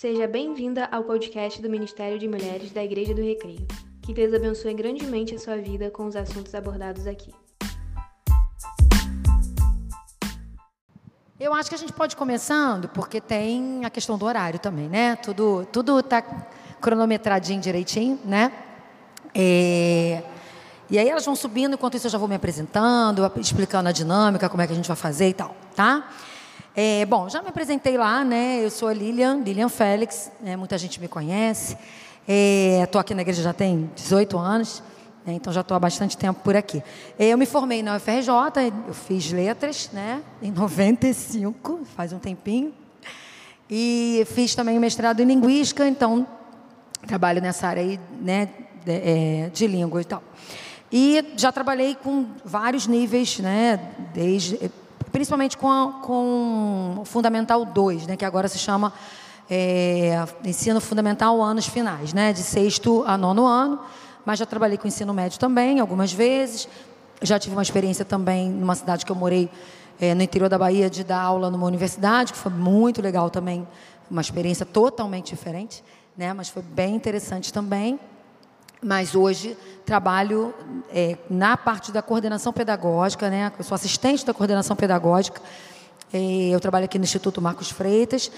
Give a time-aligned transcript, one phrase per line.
[0.00, 3.66] Seja bem-vinda ao podcast do Ministério de Mulheres da Igreja do Recreio.
[4.00, 7.34] Que Deus abençoe grandemente a sua vida com os assuntos abordados aqui.
[11.40, 15.16] Eu acho que a gente pode começando, porque tem a questão do horário também, né?
[15.16, 16.22] Tudo tudo tá
[16.80, 18.52] cronometradinho direitinho, né?
[19.34, 20.22] É...
[20.88, 24.48] E aí elas vão subindo, enquanto isso eu já vou me apresentando, explicando a dinâmica,
[24.48, 26.08] como é que a gente vai fazer e tal, tá?
[26.80, 28.64] É, bom, já me apresentei lá, né?
[28.64, 30.56] Eu sou a Lilian, Lilian Félix, né?
[30.56, 31.76] muita gente me conhece.
[32.84, 34.80] Estou é, aqui na igreja já tem 18 anos,
[35.26, 35.32] né?
[35.32, 36.80] então já estou há bastante tempo por aqui.
[37.18, 38.30] É, eu me formei na UFRJ,
[38.86, 40.22] eu fiz letras, né?
[40.40, 42.72] Em 95, faz um tempinho.
[43.68, 46.24] E fiz também mestrado em linguística, então
[47.08, 48.50] trabalho nessa área aí, né?
[48.84, 50.22] De, é, de língua e tal.
[50.92, 53.80] E já trabalhei com vários níveis, né?
[54.14, 54.70] Desde
[55.10, 58.92] principalmente com, a, com o Fundamental 2, né, que agora se chama
[59.50, 63.80] é, Ensino Fundamental Anos Finais, né, de sexto a nono ano,
[64.24, 66.68] mas já trabalhei com ensino médio também, algumas vezes.
[67.22, 69.50] Já tive uma experiência também numa cidade que eu morei,
[70.00, 73.66] é, no interior da Bahia, de dar aula numa universidade, que foi muito legal também,
[74.10, 75.82] uma experiência totalmente diferente,
[76.16, 77.98] né, mas foi bem interessante também.
[78.82, 80.54] Mas hoje trabalho
[80.90, 83.52] é, na parte da coordenação pedagógica, né?
[83.58, 85.40] Eu sou assistente da coordenação pedagógica.
[86.12, 88.30] É, eu trabalho aqui no Instituto Marcos Freitas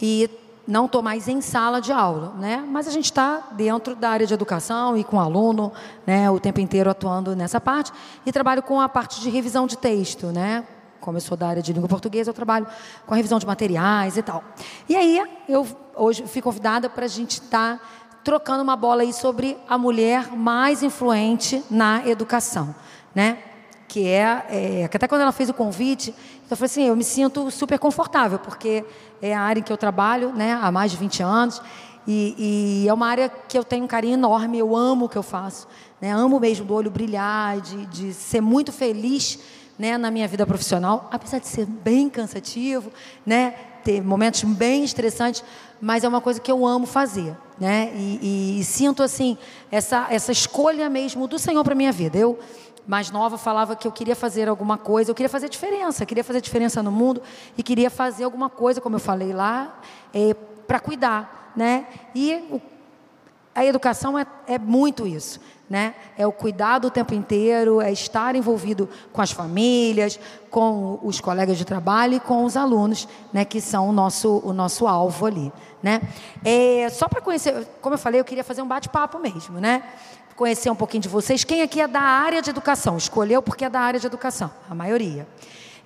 [0.00, 0.30] e
[0.66, 2.64] não estou mais em sala de aula, né?
[2.66, 5.72] Mas a gente está dentro da área de educação e com aluno,
[6.06, 6.30] né?
[6.30, 7.92] O tempo inteiro atuando nessa parte
[8.24, 10.64] e trabalho com a parte de revisão de texto, né?
[11.00, 12.66] Como eu sou da área de língua portuguesa, eu trabalho
[13.06, 14.42] com a revisão de materiais e tal.
[14.88, 17.80] E aí eu hoje fui convidada para a gente estar tá
[18.24, 22.74] trocando uma bola aí sobre a mulher mais influente na educação,
[23.14, 23.38] né?
[23.86, 26.14] Que é, é que até quando ela fez o convite,
[26.50, 28.84] eu falei assim, eu me sinto super confortável, porque
[29.20, 31.62] é a área em que eu trabalho, né, há mais de 20 anos,
[32.06, 35.16] e, e é uma área que eu tenho um carinho enorme, eu amo o que
[35.16, 35.66] eu faço,
[36.00, 36.10] né?
[36.12, 39.38] Amo mesmo do olho brilhar, de, de ser muito feliz,
[39.78, 42.90] né, na minha vida profissional, apesar de ser bem cansativo,
[43.26, 45.44] né, ter momentos bem estressantes,
[45.80, 47.92] mas é uma coisa que eu amo fazer, né?
[47.94, 49.36] E, e, e sinto assim
[49.70, 52.18] essa essa escolha mesmo do Senhor para minha vida.
[52.18, 52.38] Eu
[52.86, 56.40] mais nova falava que eu queria fazer alguma coisa, eu queria fazer diferença, queria fazer
[56.40, 57.22] diferença no mundo
[57.56, 59.80] e queria fazer alguma coisa, como eu falei lá,
[60.12, 60.34] é,
[60.66, 61.86] para cuidar, né?
[62.14, 62.60] E o,
[63.54, 65.40] a educação é, é muito isso.
[65.70, 65.94] Né?
[66.18, 70.20] É o cuidado o tempo inteiro, é estar envolvido com as famílias,
[70.50, 73.46] com os colegas de trabalho e com os alunos, né?
[73.46, 75.50] Que são o nosso, o nosso alvo ali,
[75.82, 76.02] né?
[76.44, 79.82] É, só para conhecer, como eu falei, eu queria fazer um bate-papo mesmo, né?
[80.36, 81.44] Conhecer um pouquinho de vocês.
[81.44, 82.98] Quem aqui é da área de educação?
[82.98, 85.26] Escolheu porque é da área de educação, a maioria.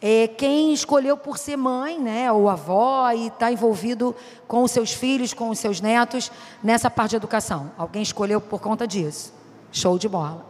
[0.00, 4.14] É, quem escolheu por ser mãe, né, ou avó, e está envolvido
[4.47, 6.31] com os seus filhos, com os seus netos,
[6.62, 7.72] nessa parte de educação?
[7.76, 9.32] Alguém escolheu por conta disso?
[9.72, 10.47] Show de bola.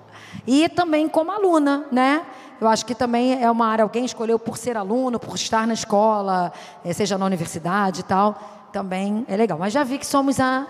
[0.46, 2.26] E também como aluna, né?
[2.60, 5.74] Eu acho que também é uma área, alguém escolheu por ser aluno, por estar na
[5.74, 6.52] escola,
[6.84, 9.58] eh, seja na universidade e tal, também é legal.
[9.58, 10.66] Mas já vi que somos a.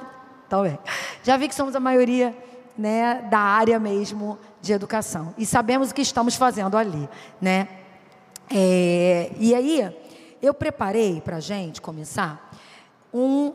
[0.48, 0.78] Talvez.
[1.24, 2.36] Já vi que somos a maioria
[2.76, 5.34] né, da área mesmo de educação.
[5.36, 7.08] E sabemos o que estamos fazendo ali,
[7.40, 7.68] né?
[8.50, 9.94] É, e aí,
[10.40, 12.52] eu preparei para a gente começar
[13.12, 13.52] um.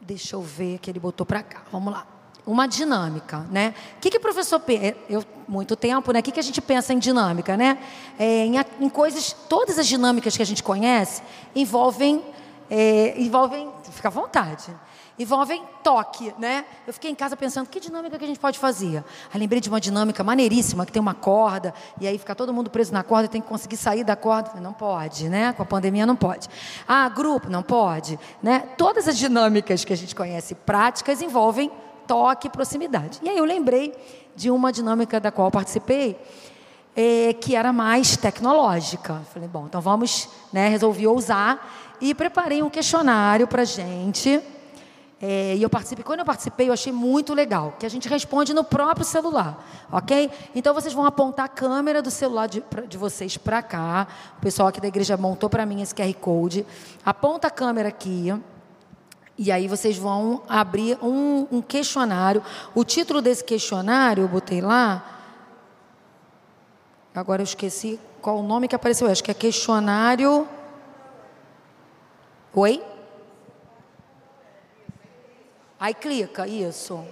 [0.00, 1.62] Deixa eu ver que ele botou para cá.
[1.70, 2.06] Vamos lá
[2.46, 3.74] uma dinâmica, né?
[3.96, 4.96] O que, que o professor pensa?
[5.08, 6.20] Eu muito tempo, né?
[6.20, 7.78] O que, que a gente pensa em dinâmica, né?
[8.18, 11.22] É, em, em, coisas, todas as dinâmicas que a gente conhece
[11.54, 12.24] envolvem,
[12.68, 14.66] é, envolvem, fica à vontade,
[15.20, 16.64] envolvem toque, né?
[16.86, 19.04] Eu fiquei em casa pensando que dinâmica que a gente pode fazer.
[19.32, 22.70] Aí lembrei de uma dinâmica maneiríssima que tem uma corda e aí fica todo mundo
[22.70, 24.58] preso na corda e tem que conseguir sair da corda.
[24.60, 25.52] Não pode, né?
[25.52, 26.48] Com a pandemia não pode.
[26.88, 28.60] Ah, grupo não pode, né?
[28.78, 31.70] Todas as dinâmicas que a gente conhece práticas envolvem
[32.06, 33.20] toque e proximidade.
[33.22, 33.94] E aí eu lembrei
[34.34, 36.18] de uma dinâmica da qual participei,
[36.96, 39.20] é, que era mais tecnológica.
[39.34, 44.40] Falei, bom, então vamos, né, resolvi ousar e preparei um questionário para gente.
[45.22, 46.02] É, e eu participei.
[46.02, 49.62] Quando eu participei, eu achei muito legal, que a gente responde no próprio celular,
[49.92, 50.30] ok?
[50.54, 54.08] Então vocês vão apontar a câmera do celular de, de vocês para cá.
[54.38, 56.64] O pessoal aqui da igreja montou para mim esse QR Code.
[57.04, 58.32] Aponta a câmera aqui.
[59.36, 62.42] E aí vocês vão abrir um, um questionário.
[62.74, 65.04] O título desse questionário, eu botei lá.
[67.14, 69.06] Agora eu esqueci qual o nome que apareceu.
[69.06, 70.48] Eu acho que é questionário.
[72.54, 72.82] Oi?
[75.80, 77.02] Aí clica, isso.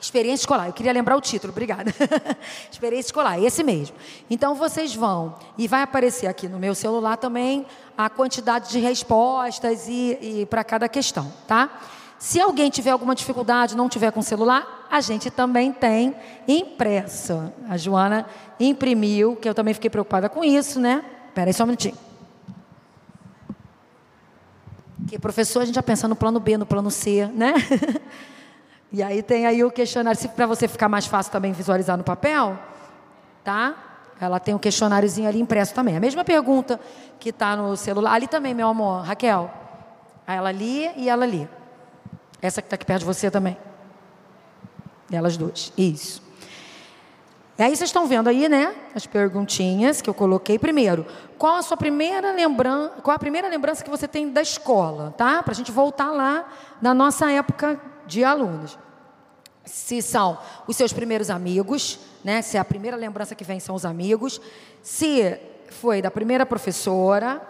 [0.00, 0.68] Experiência escolar.
[0.68, 1.94] Eu queria lembrar o título, obrigada.
[2.72, 3.94] Experiência escolar, esse mesmo.
[4.30, 7.66] Então vocês vão e vai aparecer aqui no meu celular também
[7.98, 11.70] a quantidade de respostas e, e para cada questão, tá?
[12.18, 16.14] Se alguém tiver alguma dificuldade, não tiver com celular, a gente também tem
[16.48, 17.52] impresso.
[17.68, 18.26] A Joana
[18.58, 21.04] imprimiu, que eu também fiquei preocupada com isso, né?
[21.28, 21.96] Espera aí só um minutinho.
[25.08, 27.54] Que professor, a gente já pensa no plano B, no plano C, né?
[28.92, 32.58] E aí tem aí o questionário, para você ficar mais fácil também visualizar no papel,
[33.44, 33.76] tá?
[34.20, 35.96] Ela tem um questionáriozinho ali impresso também.
[35.96, 36.78] A mesma pergunta
[37.18, 38.12] que está no celular.
[38.14, 39.50] Ali também, meu amor, Raquel.
[40.26, 41.48] Ela lia e ela lia.
[42.42, 43.56] Essa que está aqui perto de você também.
[45.10, 45.72] Elas duas.
[45.78, 46.22] Isso.
[47.60, 48.74] E aí vocês estão vendo aí, né?
[48.94, 50.58] As perguntinhas que eu coloquei.
[50.58, 51.04] Primeiro,
[51.36, 52.94] qual a sua primeira lembrança?
[53.02, 55.42] Qual a primeira lembrança que você tem da escola, tá?
[55.42, 56.48] Para a gente voltar lá
[56.80, 58.78] na nossa época de alunos.
[59.62, 62.40] Se são os seus primeiros amigos, né?
[62.40, 64.40] Se a primeira lembrança que vem são os amigos,
[64.80, 67.42] se foi da primeira professora,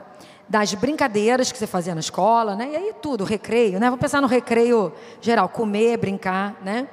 [0.48, 2.70] das brincadeiras que você fazia na escola, né?
[2.72, 3.86] E aí tudo, recreio, né?
[3.86, 6.88] Vamos pensar no recreio geral, comer, brincar, né?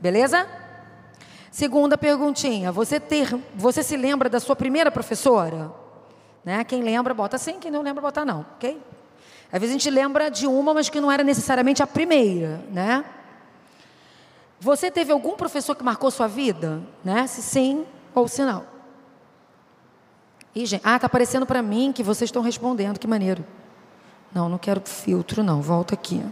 [0.00, 0.46] Beleza?
[1.56, 5.72] Segunda perguntinha, você ter, você se lembra da sua primeira professora?
[6.44, 6.62] Né?
[6.64, 8.78] Quem lembra, bota sim, quem não lembra, bota não, ok?
[9.50, 13.02] Às vezes a gente lembra de uma, mas que não era necessariamente a primeira, né?
[14.60, 17.26] Você teve algum professor que marcou sua vida, né?
[17.26, 18.62] Se sim ou se não.
[20.54, 23.42] E, gente, ah, tá aparecendo para mim que vocês estão respondendo, que maneiro.
[24.30, 25.62] Não, não quero filtro, não.
[25.62, 26.22] Volta aqui.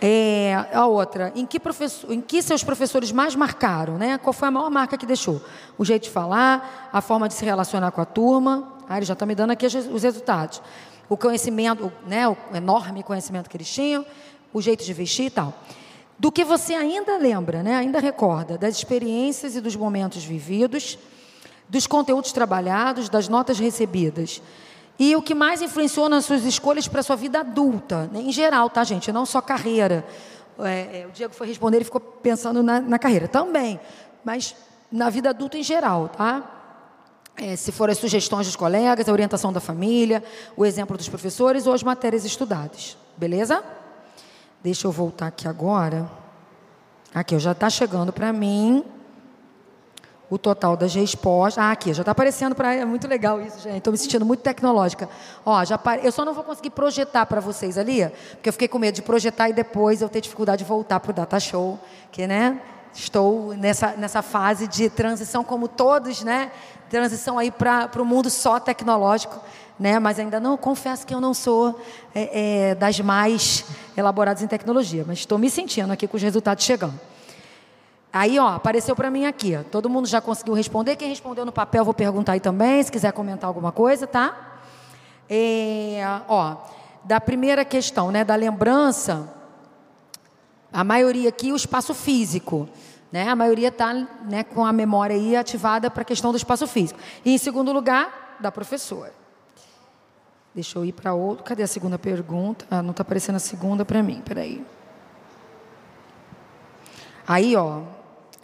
[0.00, 4.18] É, a outra, em que, professor, em que seus professores mais marcaram, né?
[4.18, 5.40] Qual foi a maior marca que deixou?
[5.78, 8.74] O jeito de falar, a forma de se relacionar com a turma.
[8.88, 10.60] Ah, ele já está me dando aqui os resultados
[11.08, 14.04] o conhecimento, né, o enorme conhecimento que eles tinham,
[14.52, 15.54] o jeito de vestir e tal.
[16.18, 20.98] Do que você ainda lembra, né, ainda recorda das experiências e dos momentos vividos,
[21.68, 24.42] dos conteúdos trabalhados, das notas recebidas.
[24.98, 28.32] E o que mais influenciou nas suas escolhas para a sua vida adulta, né, em
[28.32, 29.12] geral, tá, gente?
[29.12, 30.06] Não só carreira.
[30.58, 33.78] É, é, o Diego foi responder, ele ficou pensando na, na carreira também,
[34.24, 34.56] mas
[34.90, 36.52] na vida adulta em geral, tá?
[37.36, 40.24] É, se for as sugestões dos colegas, a orientação da família,
[40.56, 42.96] o exemplo dos professores ou as matérias estudadas.
[43.14, 43.62] Beleza?
[44.62, 46.10] Deixa eu voltar aqui agora.
[47.14, 48.82] Aqui, já está chegando para mim
[50.28, 51.62] o total das respostas.
[51.62, 52.74] Ah, aqui, já está aparecendo para.
[52.74, 53.78] É muito legal isso, gente.
[53.78, 55.08] Estou me sentindo muito tecnológica.
[55.44, 58.78] Ó, já Eu só não vou conseguir projetar para vocês ali, porque eu fiquei com
[58.78, 61.78] medo de projetar e depois eu ter dificuldade de voltar para o Data Show,
[62.10, 62.60] que, né?
[62.94, 66.50] Estou nessa, nessa fase de transição, como todos, né?
[66.88, 69.40] transição aí para o mundo só tecnológico,
[69.78, 69.98] né?
[69.98, 71.80] Mas ainda não confesso que eu não sou
[72.14, 73.64] é, é, das mais
[73.96, 76.98] elaboradas em tecnologia, mas estou me sentindo aqui com os resultados chegando.
[78.16, 79.54] Aí, ó, apareceu para mim aqui.
[79.56, 79.62] Ó.
[79.62, 80.96] Todo mundo já conseguiu responder.
[80.96, 84.58] Quem respondeu no papel, vou perguntar aí também, se quiser comentar alguma coisa, tá?
[85.28, 86.56] É, ó,
[87.04, 89.28] da primeira questão, né, da lembrança,
[90.72, 92.66] a maioria aqui o espaço físico.
[93.12, 93.28] Né?
[93.28, 96.98] A maioria está né, com a memória aí ativada para a questão do espaço físico.
[97.24, 99.12] E em segundo lugar, da professora.
[100.54, 101.44] Deixa eu ir para outro.
[101.44, 102.66] Cadê a segunda pergunta?
[102.70, 104.22] Ah, não está aparecendo a segunda para mim.
[104.24, 104.64] Peraí.
[107.26, 107.82] Aí, ó,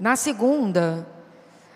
[0.03, 1.07] na segunda,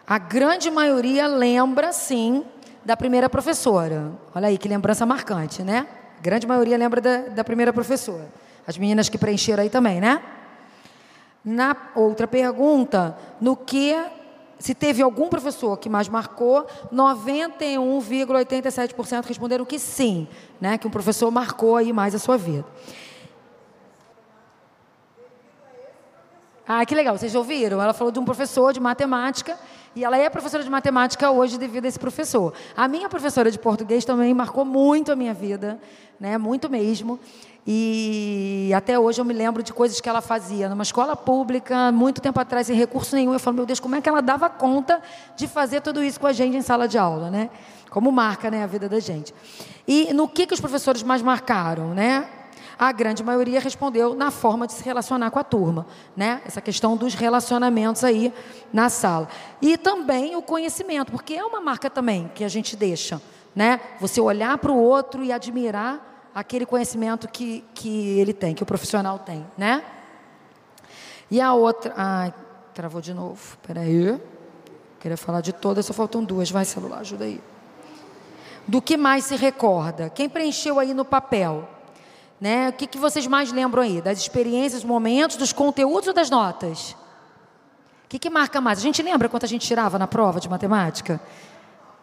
[0.05, 2.45] a grande maioria lembra, sim,
[2.85, 4.11] da primeira professora.
[4.35, 5.87] Olha aí, que lembrança marcante, né?
[6.19, 8.27] A grande maioria lembra da, da primeira professora.
[8.67, 10.21] As meninas que preencheram aí também, né?
[11.45, 13.95] Na outra pergunta, no que
[14.59, 20.27] se teve algum professor que mais marcou, 91,87% responderam que sim,
[20.61, 22.67] né, que um professor marcou aí mais a sua vida.
[26.69, 27.81] Ah, que legal, vocês ouviram?
[27.81, 29.57] Ela falou de um professor de matemática
[29.95, 32.53] e ela é professora de matemática hoje devido a esse professor.
[32.77, 35.79] A minha professora de português também marcou muito a minha vida,
[36.19, 36.37] né?
[36.37, 37.21] Muito mesmo.
[37.65, 42.21] E até hoje eu me lembro de coisas que ela fazia numa escola pública, muito
[42.21, 43.33] tempo atrás, sem recurso nenhum.
[43.33, 45.01] Eu falo, meu Deus, como é que ela dava conta
[45.37, 47.49] de fazer tudo isso com a gente em sala de aula, né?
[47.91, 49.33] Como marca né, a vida da gente.
[49.87, 52.29] E no que, que os professores mais marcaram, né?
[52.79, 56.43] A grande maioria respondeu na forma de se relacionar com a turma, né?
[56.45, 58.33] Essa questão dos relacionamentos aí
[58.73, 59.29] na sala.
[59.63, 63.21] E também o conhecimento, porque é uma marca também que a gente deixa,
[63.55, 63.81] né?
[63.99, 68.67] Você olhar para o outro e admirar aquele conhecimento que, que ele tem, que o
[68.67, 69.83] profissional tem, né?
[71.31, 71.95] E a outra.
[71.97, 72.35] Ai,
[72.75, 73.57] travou de novo.
[73.67, 74.21] Peraí.
[75.01, 76.51] Queria falar de todas, só faltam duas.
[76.51, 77.41] Vai, celular, ajuda aí.
[78.69, 80.11] Do que mais se recorda?
[80.11, 81.76] Quem preencheu aí no papel?
[82.41, 82.69] Né?
[82.69, 84.01] O que, que vocês mais lembram aí?
[84.01, 86.93] Das experiências, momentos, dos conteúdos ou das notas?
[88.05, 88.79] O que, que marca mais?
[88.79, 91.21] A gente lembra quanto a gente tirava na prova de matemática?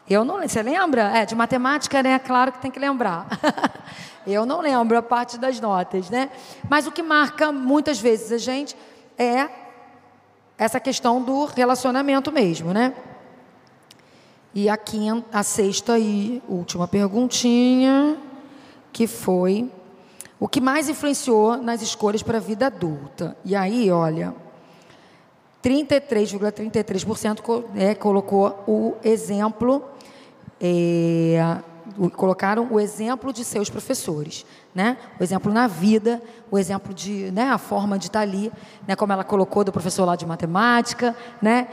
[0.09, 0.41] Eu não.
[0.41, 1.17] Você lembra?
[1.17, 2.19] É, de matemática, né?
[2.19, 3.27] Claro que tem que lembrar.
[4.25, 6.29] Eu não lembro a parte das notas, né?
[6.69, 8.75] Mas o que marca muitas vezes a gente
[9.17, 9.49] é
[10.57, 12.93] essa questão do relacionamento mesmo, né?
[14.53, 18.17] E a quinta, a sexta e última perguntinha,
[18.91, 19.69] que foi
[20.43, 23.33] o que mais influenciou nas escolhas para a vida adulta.
[23.45, 24.35] E aí, olha,
[25.63, 29.81] 33,33% ,33 é, colocou o exemplo
[30.59, 31.59] é,
[32.17, 34.97] colocaram o exemplo de seus professores, né?
[35.19, 38.51] O exemplo na vida, o exemplo de, né, a forma de estar ali,
[38.87, 41.67] né, como ela colocou do professor lá de matemática, né?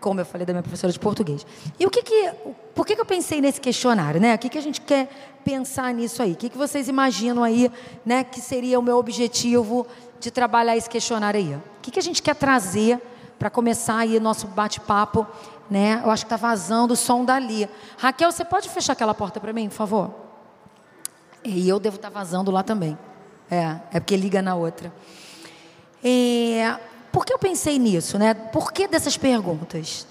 [0.00, 1.46] Como eu falei da minha professora de português.
[1.78, 2.30] E o que que,
[2.74, 4.34] por que que eu pensei nesse questionário, né?
[4.34, 5.08] O que que a gente quer
[5.44, 6.32] pensar nisso aí?
[6.32, 7.70] O que que vocês imaginam aí,
[8.04, 9.86] né, que seria o meu objetivo
[10.18, 11.54] de trabalhar esse questionário aí?
[11.54, 13.00] O que que a gente quer trazer
[13.38, 15.26] para começar aí nosso bate-papo
[15.68, 16.00] né?
[16.04, 17.68] Eu acho que está vazando o som dali.
[17.98, 20.25] Raquel, você pode fechar aquela porta para mim, por favor?
[21.46, 22.98] E eu devo estar tá vazando lá também.
[23.50, 24.92] É, é porque liga na outra.
[26.02, 26.78] É,
[27.12, 28.34] por que eu pensei nisso, né?
[28.34, 30.06] Por que dessas perguntas?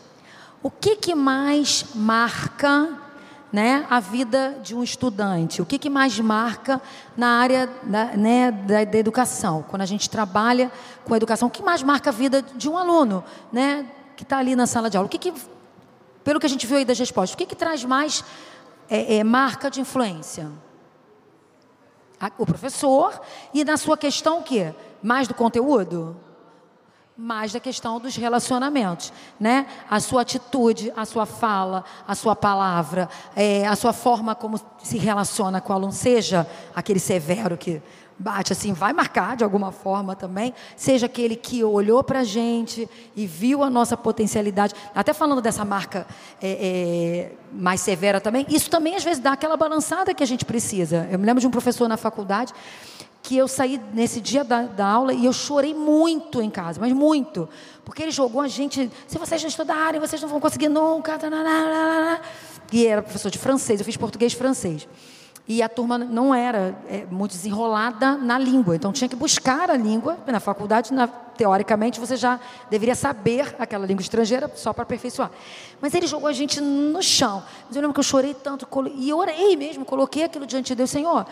[0.63, 2.89] O que, que mais marca
[3.53, 5.61] né, a vida de um estudante?
[5.61, 6.81] O que, que mais marca
[7.15, 9.63] na área da, né, da, da, educação?
[9.69, 10.71] Quando a gente trabalha
[11.03, 13.23] com a educação, o que mais marca a vida de um aluno?
[13.51, 13.85] Né?
[14.15, 15.07] que está ali na sala de aula?
[15.07, 15.33] O que, que
[16.23, 18.23] pelo que a gente viu aí das respostas, o que, que traz mais
[18.89, 20.49] é, é, marca de influência?
[22.37, 23.19] O professor
[23.53, 24.73] e na sua questão o quê?
[25.01, 26.15] Mais do conteúdo?
[27.17, 29.65] Mais da questão dos relacionamentos, né?
[29.89, 34.97] A sua atitude, a sua fala, a sua palavra, é, a sua forma como se
[34.97, 36.45] relaciona com o aluno, seja
[36.75, 37.81] aquele severo que
[38.17, 42.89] bate assim, vai marcar de alguma forma também, seja aquele que olhou para a gente
[43.15, 46.07] e viu a nossa potencialidade, até falando dessa marca
[46.41, 50.45] é, é, mais severa também, isso também às vezes dá aquela balançada que a gente
[50.45, 51.07] precisa.
[51.11, 52.53] Eu me lembro de um professor na faculdade
[53.21, 56.93] que eu saí nesse dia da, da aula e eu chorei muito em casa, mas
[56.93, 57.49] muito,
[57.83, 61.17] porque ele jogou a gente, se vocês não estudarem, vocês não vão conseguir nunca,
[62.71, 64.87] e era professor de francês, eu fiz português francês.
[65.47, 69.77] E a turma não era é, muito desenrolada na língua, então tinha que buscar a
[69.77, 70.17] língua.
[70.25, 75.29] Na faculdade, na, teoricamente, você já deveria saber aquela língua estrangeira só para aperfeiçoar.
[75.79, 77.43] Mas ele jogou a gente no chão.
[77.67, 80.89] Mas eu lembro que eu chorei tanto, e orei mesmo, coloquei aquilo diante de Deus,
[80.89, 81.27] Senhor.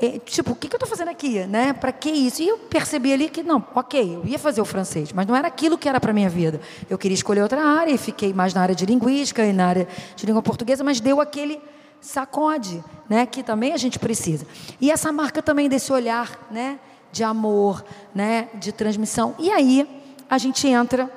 [0.00, 1.46] É, tipo, o que, que eu estou fazendo aqui?
[1.46, 1.72] Né?
[1.72, 2.42] Para que isso?
[2.42, 5.46] E eu percebi ali que, não, ok, eu ia fazer o francês, mas não era
[5.46, 6.60] aquilo que era para minha vida.
[6.90, 9.86] Eu queria escolher outra área e fiquei mais na área de linguística e na área
[10.16, 11.60] de língua portuguesa, mas deu aquele
[12.02, 13.24] sacode, né?
[13.24, 14.46] Que também a gente precisa.
[14.80, 16.78] E essa marca também desse olhar, né?
[17.10, 17.82] De amor,
[18.14, 18.48] né?
[18.54, 19.34] De transmissão.
[19.38, 19.88] E aí
[20.28, 21.10] a gente entra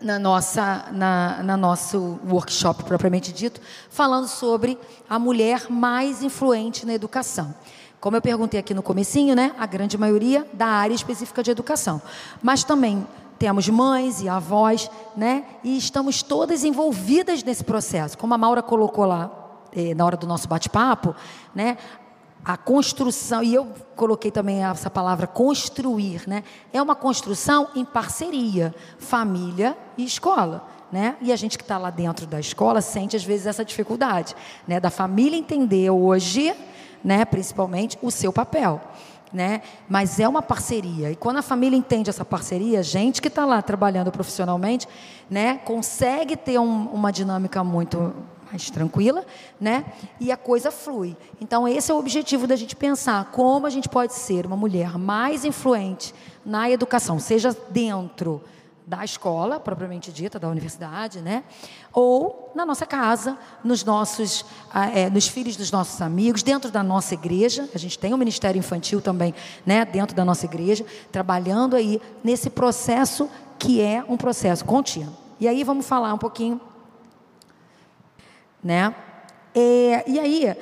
[0.00, 4.78] na nossa, na, na nosso workshop propriamente dito, falando sobre
[5.08, 7.54] a mulher mais influente na educação.
[8.00, 9.54] Como eu perguntei aqui no comecinho, né?
[9.58, 12.02] A grande maioria da área específica de educação,
[12.42, 13.06] mas também
[13.38, 15.44] temos mães e avós, né?
[15.64, 18.18] E estamos todas envolvidas nesse processo.
[18.18, 19.41] Como a Maura colocou lá
[19.96, 21.14] na hora do nosso bate-papo,
[21.54, 21.78] né?
[22.44, 26.42] A construção, e eu coloquei também essa palavra construir, né?
[26.72, 30.68] É uma construção em parceria, família e escola.
[30.90, 31.16] Né?
[31.22, 34.36] E a gente que está lá dentro da escola sente às vezes essa dificuldade,
[34.68, 34.78] né?
[34.78, 36.54] Da família entender hoje,
[37.02, 37.24] né?
[37.24, 38.78] Principalmente o seu papel,
[39.32, 39.62] né?
[39.88, 41.10] Mas é uma parceria.
[41.10, 44.86] E quando a família entende essa parceria, a gente que está lá trabalhando profissionalmente,
[45.30, 45.60] né?
[45.64, 48.12] Consegue ter um, uma dinâmica muito
[48.52, 49.24] mais tranquila,
[49.58, 49.86] né?
[50.20, 51.16] E a coisa flui.
[51.40, 54.98] Então, esse é o objetivo da gente pensar como a gente pode ser uma mulher
[54.98, 58.42] mais influente na educação, seja dentro
[58.86, 61.44] da escola, propriamente dita, da universidade, né?
[61.94, 64.44] Ou na nossa casa, nos nossos,
[64.94, 67.66] é, nos filhos dos nossos amigos, dentro da nossa igreja.
[67.74, 69.84] A gente tem um ministério infantil também, né?
[69.86, 75.14] Dentro da nossa igreja, trabalhando aí nesse processo que é um processo contínuo.
[75.40, 76.60] E aí vamos falar um pouquinho
[78.62, 78.94] né?
[79.54, 80.56] É, e aí,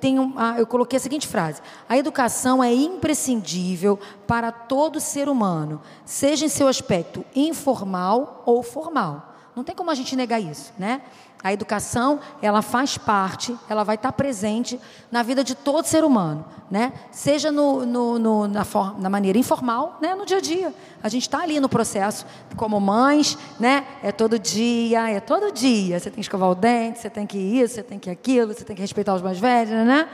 [0.00, 5.80] tem um, eu coloquei a seguinte frase: a educação é imprescindível para todo ser humano,
[6.04, 9.34] seja em seu aspecto informal ou formal.
[9.54, 11.02] Não tem como a gente negar isso, né?
[11.42, 14.78] A educação, ela faz parte, ela vai estar presente
[15.10, 16.92] na vida de todo ser humano, né?
[17.10, 20.14] Seja no, no, no na, for, na, maneira informal, né?
[20.14, 20.72] No dia a dia.
[21.02, 22.24] A gente está ali no processo,
[22.56, 23.84] como mães, né?
[24.02, 25.98] É todo dia, é todo dia.
[25.98, 28.64] Você tem que escovar o dente, você tem que isso, você tem que aquilo, você
[28.64, 30.08] tem que respeitar os mais velhos, né?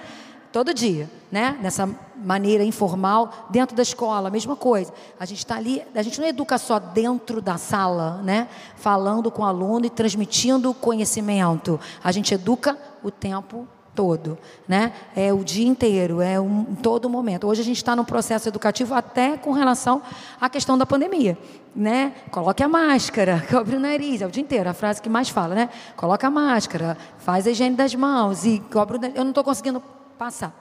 [0.51, 1.59] Todo dia, né?
[1.61, 4.93] Nessa maneira informal, dentro da escola, a mesma coisa.
[5.21, 8.49] A gente está ali, a gente não educa só dentro da sala, né?
[8.77, 11.79] Falando com o aluno e transmitindo conhecimento.
[12.03, 14.93] A gente educa o tempo todo, né?
[15.15, 17.47] É o dia inteiro, é um todo momento.
[17.47, 20.01] Hoje a gente está no processo educativo até com relação
[20.41, 21.37] à questão da pandemia,
[21.77, 22.15] né?
[22.31, 25.55] Coloque a máscara, cobre o nariz, é o dia inteiro, a frase que mais fala,
[25.55, 25.69] né?
[25.95, 29.17] Coloca a máscara, faz a higiene das mãos e cobre o nariz.
[29.17, 29.83] Eu não estou conseguindo
[30.19, 30.53] passar.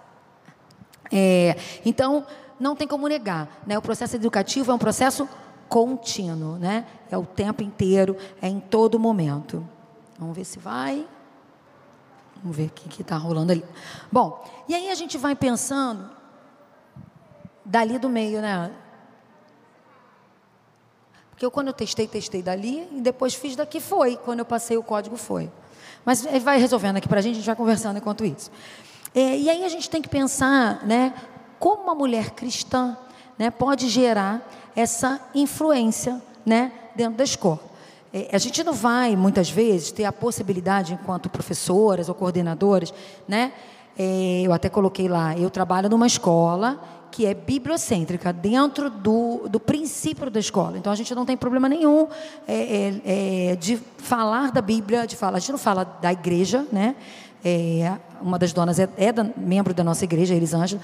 [1.11, 2.25] É, então,
[2.59, 3.49] não tem como negar.
[3.65, 3.77] Né?
[3.77, 5.27] O processo educativo é um processo
[5.67, 6.85] contínuo, né?
[7.11, 9.67] é o tempo inteiro, é em todo momento.
[10.17, 11.07] Vamos ver se vai.
[12.41, 13.65] Vamos ver o que está rolando ali.
[14.11, 16.09] Bom, e aí a gente vai pensando
[17.65, 18.71] dali do meio, né?
[21.31, 24.17] Porque eu, quando eu testei, testei dali e depois fiz daqui, foi.
[24.17, 25.51] Quando eu passei o código, foi.
[26.03, 28.49] Mas vai resolvendo aqui para a gente, a gente vai conversando enquanto isso.
[29.17, 31.11] É, e aí a gente tem que pensar, né,
[31.57, 32.95] como uma mulher cristã,
[33.35, 37.59] né, pode gerar essa influência, né, dentro da escola.
[38.13, 42.93] É, a gente não vai muitas vezes ter a possibilidade, enquanto professoras ou coordenadoras,
[43.27, 43.53] né,
[43.97, 49.59] é, eu até coloquei lá, eu trabalho numa escola que é bibliocêntrica, dentro do, do
[49.59, 50.77] princípio da escola.
[50.77, 52.07] Então a gente não tem problema nenhum
[52.47, 56.67] é, é, é de falar da Bíblia, de falar, a gente não fala da igreja,
[56.71, 56.95] né?
[57.43, 60.81] É, uma das donas é, é da, membro da nossa igreja, Elisângela.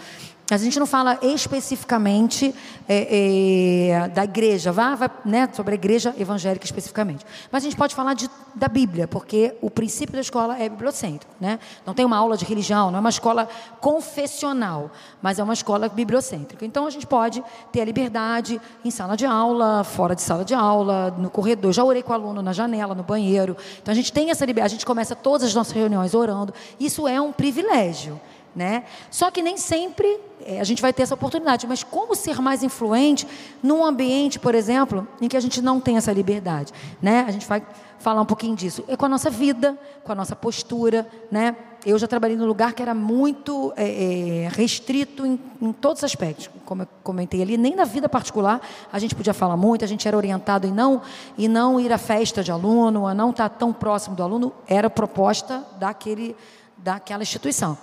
[0.52, 2.54] A gente não fala especificamente
[2.88, 7.26] é, é, da igreja, vá, vá, né, sobre a igreja evangélica especificamente.
[7.50, 11.34] Mas a gente pode falar de, da Bíblia, porque o princípio da escola é bibliocêntrico.
[11.40, 11.60] Né?
[11.86, 13.48] Não tem uma aula de religião, não é uma escola
[13.80, 16.66] confessional, mas é uma escola bibliocêntrica.
[16.66, 20.54] Então a gente pode ter a liberdade em sala de aula, fora de sala de
[20.54, 21.72] aula, no corredor.
[21.72, 23.56] Já orei com o aluno na janela, no banheiro.
[23.82, 26.54] Então a gente tem essa liberdade, a gente começa todas as nossas reuniões orando.
[26.78, 28.20] Isso é um privilégio.
[28.56, 28.84] Né?
[29.10, 31.66] Só que nem sempre é, a gente vai ter essa oportunidade.
[31.66, 33.28] Mas como ser mais influente
[33.64, 36.72] num ambiente, por exemplo, em que a gente não tem essa liberdade?
[37.02, 37.26] Né?
[37.28, 37.64] A gente vai
[38.04, 38.84] falar um pouquinho disso.
[38.88, 41.08] É com a nossa vida, com a nossa postura.
[41.32, 41.56] Né?
[41.86, 46.50] Eu já trabalhei num lugar que era muito é, restrito em, em, todos os aspectos.
[46.66, 48.62] Como eu comentei ali, nem na vida particular
[48.92, 51.02] a gente podia falar muito, a gente era orientado em não,
[51.38, 54.52] em não ir à festa de aluno, a não estar tão próximo do aluno.
[54.68, 56.36] Era proposta daquele
[56.84, 57.78] daquela instituição.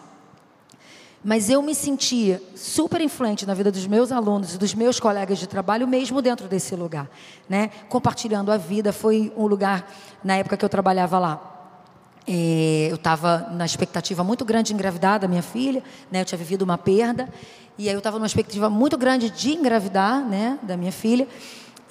[1.22, 5.38] Mas eu me sentia super influente na vida dos meus alunos e dos meus colegas
[5.38, 7.10] de trabalho, mesmo dentro desse lugar.
[7.48, 7.70] Né?
[7.88, 9.90] Compartilhando a vida, foi um lugar,
[10.24, 11.46] na época que eu trabalhava lá,
[12.26, 16.22] é, eu estava na expectativa muito grande de engravidar da minha filha, né?
[16.22, 17.28] eu tinha vivido uma perda,
[17.76, 20.58] e aí eu estava numa expectativa muito grande de engravidar né?
[20.62, 21.26] da minha filha.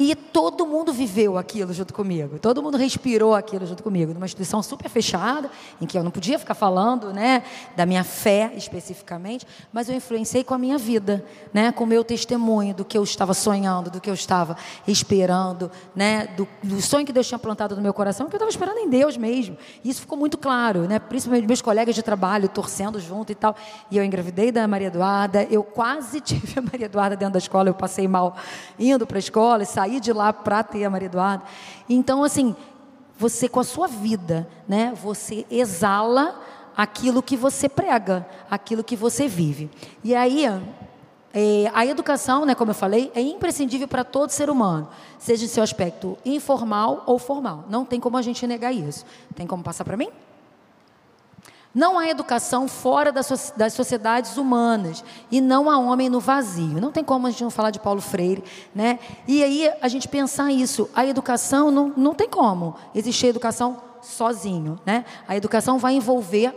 [0.01, 4.63] E todo mundo viveu aquilo junto comigo, todo mundo respirou aquilo junto comigo, numa instituição
[4.63, 7.43] super fechada, em que eu não podia ficar falando né,
[7.75, 12.01] da minha fé especificamente, mas eu influenciei com a minha vida, né, com o meu
[12.01, 14.55] testemunho do que eu estava sonhando, do que eu estava
[14.88, 18.49] esperando, né, do, do sonho que Deus tinha plantado no meu coração, que eu estava
[18.49, 19.57] esperando em Deus mesmo.
[19.83, 23.53] E isso ficou muito claro, né, principalmente meus colegas de trabalho torcendo junto e tal.
[23.91, 27.67] E eu engravidei da Maria Eduarda, eu quase tive a Maria Eduarda dentro da escola,
[27.67, 28.38] eu passei mal
[28.79, 31.43] indo para a escola e saí sair de lá para ter a Maria Eduarda.
[31.89, 32.56] Então, assim,
[33.17, 36.39] você com a sua vida, né, você exala
[36.78, 39.69] aquilo que você prega, aquilo que você vive.
[40.04, 40.45] E aí,
[41.34, 45.47] é, a educação, né, como eu falei, é imprescindível para todo ser humano, seja em
[45.47, 47.65] seu aspecto informal ou formal.
[47.67, 49.06] Não tem como a gente negar isso.
[49.36, 50.10] Tem como passar para mim?
[51.73, 56.82] Não há educação fora das sociedades humanas e não há homem no vazio.
[56.82, 58.97] Não tem como a gente não falar de Paulo Freire, né?
[59.27, 60.89] E aí a gente pensar isso.
[60.95, 65.05] A educação não, não tem como existir educação sozinho, né?
[65.27, 66.55] A educação vai envolver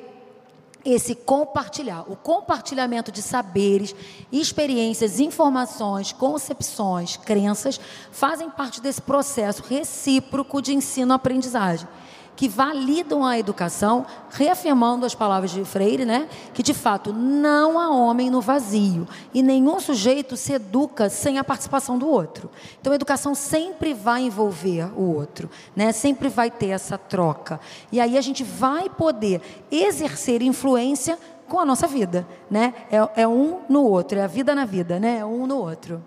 [0.84, 3.94] esse compartilhar, o compartilhamento de saberes,
[4.32, 7.78] experiências, informações, concepções, crenças,
[8.10, 11.86] fazem parte desse processo recíproco de ensino-aprendizagem
[12.34, 16.28] que validam a educação, reafirmando as palavras de Freire, né?
[16.54, 21.44] Que de fato não há homem no vazio e nenhum sujeito se educa sem a
[21.44, 22.50] participação do outro.
[22.80, 25.92] Então a educação sempre vai envolver o outro, né?
[25.92, 27.60] Sempre vai ter essa troca.
[27.90, 29.40] E aí a gente vai poder
[29.70, 31.18] exercer influência
[31.48, 32.72] com a nossa vida, né?
[32.90, 35.18] É, é um no outro, é a vida na vida, né?
[35.18, 36.02] É um no outro.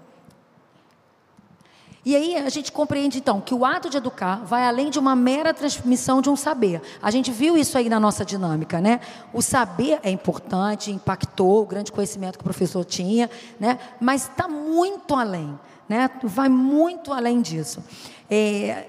[2.06, 5.16] E aí a gente compreende então que o ato de educar vai além de uma
[5.16, 6.80] mera transmissão de um saber.
[7.02, 9.00] A gente viu isso aí na nossa dinâmica, né?
[9.34, 13.28] O saber é importante, impactou o grande conhecimento que o professor tinha,
[13.60, 13.80] né?
[14.00, 16.12] Mas está muito além, né?
[16.24, 17.84] Vai muito além disso.
[18.30, 18.86] É,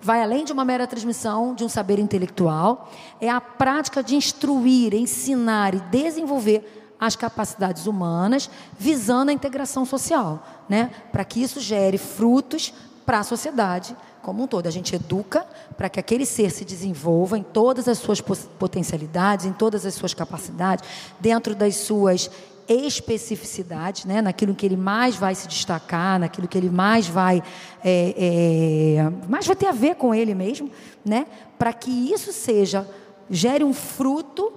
[0.00, 4.94] vai além de uma mera transmissão de um saber intelectual, é a prática de instruir,
[4.94, 10.90] ensinar e desenvolver as capacidades humanas, visando a integração social, né?
[11.12, 12.72] Para que isso gere frutos
[13.04, 14.66] para a sociedade como um todo.
[14.66, 19.52] A gente educa para que aquele ser se desenvolva em todas as suas potencialidades, em
[19.52, 20.84] todas as suas capacidades,
[21.20, 22.30] dentro das suas
[22.66, 24.22] especificidades, né?
[24.22, 27.42] naquilo que ele mais vai se destacar, naquilo que ele mais vai,
[27.84, 30.70] é, é, mais vai ter a ver com ele mesmo,
[31.04, 31.26] né?
[31.58, 32.88] para que isso seja,
[33.28, 34.50] gere um fruto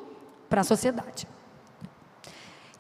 [0.50, 1.28] para a sociedade.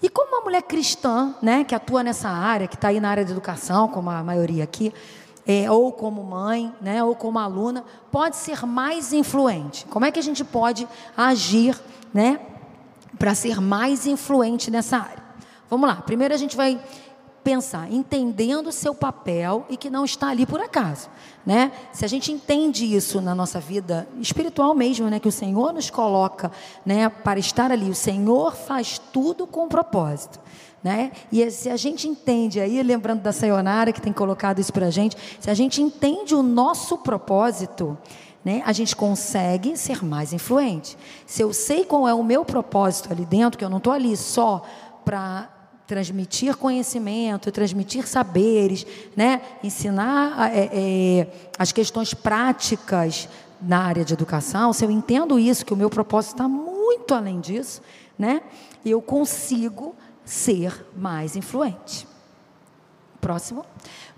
[0.01, 3.25] E como uma mulher cristã, né, que atua nessa área, que está aí na área
[3.25, 4.93] de educação, como a maioria aqui,
[5.45, 9.85] é, ou como mãe, né, ou como aluna, pode ser mais influente?
[9.85, 11.79] Como é que a gente pode agir,
[12.13, 12.39] né,
[13.17, 15.23] para ser mais influente nessa área?
[15.69, 15.95] Vamos lá.
[15.95, 16.79] Primeiro a gente vai
[17.43, 21.09] pensar, entendendo o seu papel e que não está ali por acaso,
[21.45, 21.71] né?
[21.93, 25.89] Se a gente entende isso na nossa vida espiritual mesmo, né, que o Senhor nos
[25.89, 26.51] coloca,
[26.85, 30.39] né, para estar ali, o Senhor faz tudo com propósito.
[30.83, 31.11] Né?
[31.31, 34.91] E se a gente entende aí, lembrando da Sayonara que tem colocado isso para a
[34.91, 37.97] gente, se a gente entende o nosso propósito,
[38.45, 40.97] né, a gente consegue ser mais influente.
[41.25, 44.15] Se eu sei qual é o meu propósito ali dentro, que eu não estou ali
[44.15, 44.63] só
[45.03, 45.49] para
[45.87, 49.41] transmitir conhecimento, transmitir saberes, né?
[49.63, 53.29] ensinar é, é, as questões práticas
[53.61, 57.39] na área de educação, se eu entendo isso, que o meu propósito está muito além
[57.39, 57.81] disso,
[58.19, 58.41] né?
[58.85, 59.95] eu consigo
[60.25, 62.05] ser mais influente.
[63.21, 63.65] Próximo.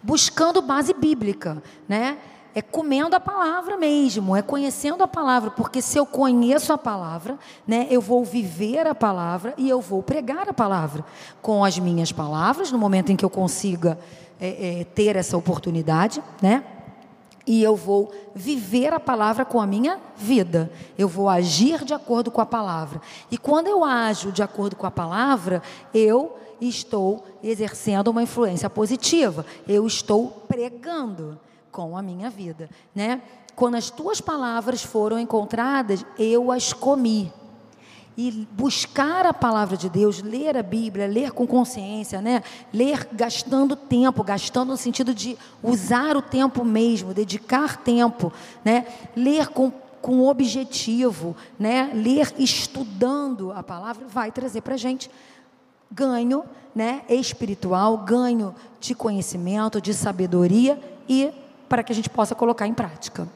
[0.02, 2.18] Buscando base bíblica, né?
[2.54, 7.38] É comendo a palavra mesmo, é conhecendo a palavra, porque se eu conheço a palavra,
[7.68, 11.06] né, eu vou viver a palavra e eu vou pregar a palavra
[11.42, 14.00] com as minhas palavras, no momento em que eu consiga
[14.40, 16.64] é, é, ter essa oportunidade, né?
[17.46, 20.72] E eu vou viver a palavra com a minha vida.
[20.98, 23.02] Eu vou agir de acordo com a palavra.
[23.32, 29.46] E quando eu ajo de acordo com a palavra, eu estou exercendo uma influência positiva.
[29.68, 31.40] Eu estou pregando
[31.72, 33.22] com a minha vida, né?
[33.56, 37.32] Quando as tuas palavras foram encontradas, eu as comi
[38.18, 42.44] e buscar a palavra de Deus, ler a Bíblia, ler com consciência, né?
[42.74, 48.32] Ler gastando tempo, gastando no sentido de usar o tempo mesmo, dedicar tempo,
[48.64, 48.86] né?
[49.16, 51.92] Ler com com objetivo, né?
[51.94, 55.10] Ler estudando a palavra vai trazer para gente
[55.92, 57.04] ganho, né?
[57.10, 61.32] Espiritual, ganho de conhecimento, de sabedoria e
[61.70, 63.30] para que a gente possa colocar em prática.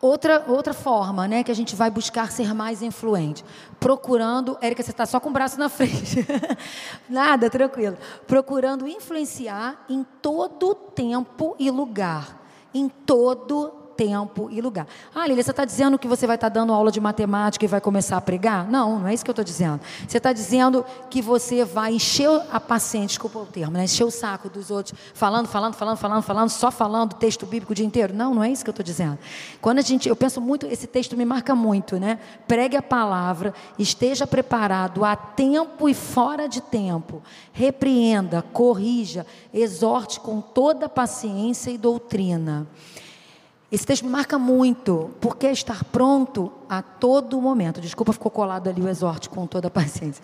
[0.00, 3.42] Outra, outra forma, né, que a gente vai buscar ser mais influente.
[3.80, 4.58] Procurando.
[4.60, 6.24] Érica, você está só com o braço na frente.
[7.08, 7.96] Nada, tranquilo.
[8.26, 12.40] Procurando influenciar em todo tempo e lugar.
[12.74, 14.86] Em todo tempo e lugar.
[15.14, 17.68] Ah, Lília, você está dizendo que você vai estar tá dando aula de matemática e
[17.68, 18.68] vai começar a pregar?
[18.68, 19.80] Não, não é isso que eu estou dizendo.
[20.06, 23.84] Você está dizendo que você vai encher a paciente, desculpa o termo, né?
[23.84, 27.74] encher o saco dos outros, falando, falando, falando, falando, falando, só falando texto bíblico o
[27.74, 28.14] dia inteiro?
[28.14, 29.18] Não, não é isso que eu estou dizendo.
[29.60, 32.18] Quando a gente, eu penso muito, esse texto me marca muito, né?
[32.46, 40.40] Pregue a palavra, esteja preparado a tempo e fora de tempo, repreenda, corrija, exorte com
[40.40, 42.66] toda paciência e doutrina.
[43.70, 47.80] Esse texto me marca muito, porque é estar pronto a todo momento.
[47.80, 50.22] Desculpa, ficou colado ali o exorte com toda a paciência.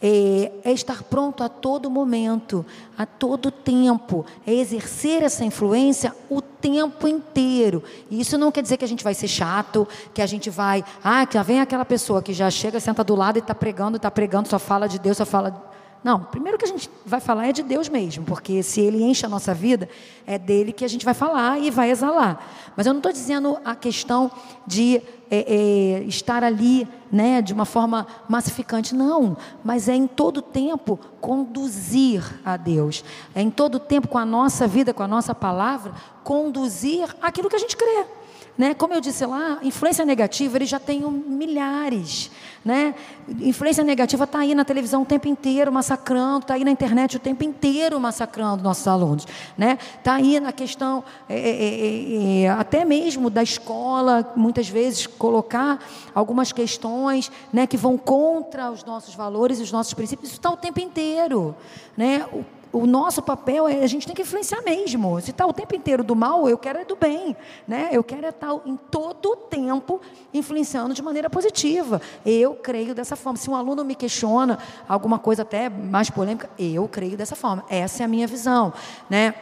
[0.00, 2.64] É, é, estar pronto a todo momento,
[2.96, 4.24] a todo tempo.
[4.46, 7.84] É exercer essa influência o tempo inteiro.
[8.10, 10.82] E isso não quer dizer que a gente vai ser chato, que a gente vai.
[11.04, 14.10] Ah, que vem aquela pessoa que já chega, senta do lado e está pregando, está
[14.10, 15.68] pregando, só fala de Deus, só fala
[16.02, 19.26] não, primeiro que a gente vai falar é de Deus mesmo, porque se Ele enche
[19.26, 19.88] a nossa vida,
[20.26, 22.72] é dele que a gente vai falar e vai exalar.
[22.76, 24.30] Mas eu não estou dizendo a questão
[24.66, 29.36] de é, é, estar ali né, de uma forma massificante, não.
[29.64, 33.04] Mas é em todo tempo conduzir a Deus.
[33.34, 37.56] É em todo tempo com a nossa vida, com a nossa palavra, conduzir aquilo que
[37.56, 38.17] a gente crê.
[38.58, 38.74] Né?
[38.74, 42.28] Como eu disse lá, influência negativa, ele já tem milhares.
[42.64, 42.92] Né?
[43.40, 47.20] Influência negativa está aí na televisão o tempo inteiro massacrando, está aí na internet o
[47.20, 49.22] tempo inteiro massacrando nossos alunos.
[49.22, 49.78] Está né?
[50.02, 55.06] Tá aí na questão, é é, é, é, é, até mesmo da escola, muitas vezes
[55.06, 55.78] colocar
[56.12, 60.30] algumas questões né, que vão contra os nossos valores os nossos princípios.
[60.30, 61.54] Isso está o tempo inteiro.
[61.96, 62.26] Né?
[62.32, 65.20] O o nosso papel é a gente tem que influenciar mesmo.
[65.20, 67.88] Se está o tempo inteiro do mal, eu quero é do bem, né?
[67.92, 70.00] Eu quero é estar tá em todo o tempo
[70.32, 72.00] influenciando de maneira positiva.
[72.24, 73.38] Eu creio dessa forma.
[73.38, 77.64] Se um aluno me questiona alguma coisa até mais polêmica, eu creio dessa forma.
[77.68, 78.72] Essa é a minha visão,
[79.08, 79.34] né?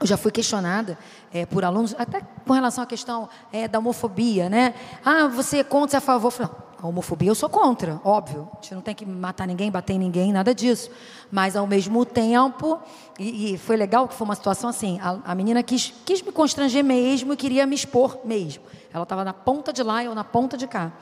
[0.00, 0.96] Eu já fui questionada
[1.32, 4.74] é, por alunos, até com relação à questão é, da homofobia, né?
[5.04, 6.28] Ah, você é contra, você é a favor?
[6.28, 8.48] Eu falei, não a homofobia eu sou contra, óbvio.
[8.52, 10.90] A gente não tem que matar ninguém, bater em ninguém, nada disso.
[11.30, 12.78] Mas ao mesmo tempo,
[13.18, 16.30] e, e foi legal que foi uma situação assim, a, a, menina quis, quis me
[16.30, 18.62] constranger mesmo e queria me expor mesmo.
[18.92, 20.92] Ela estava na ponta de lá e eu na ponta de cá.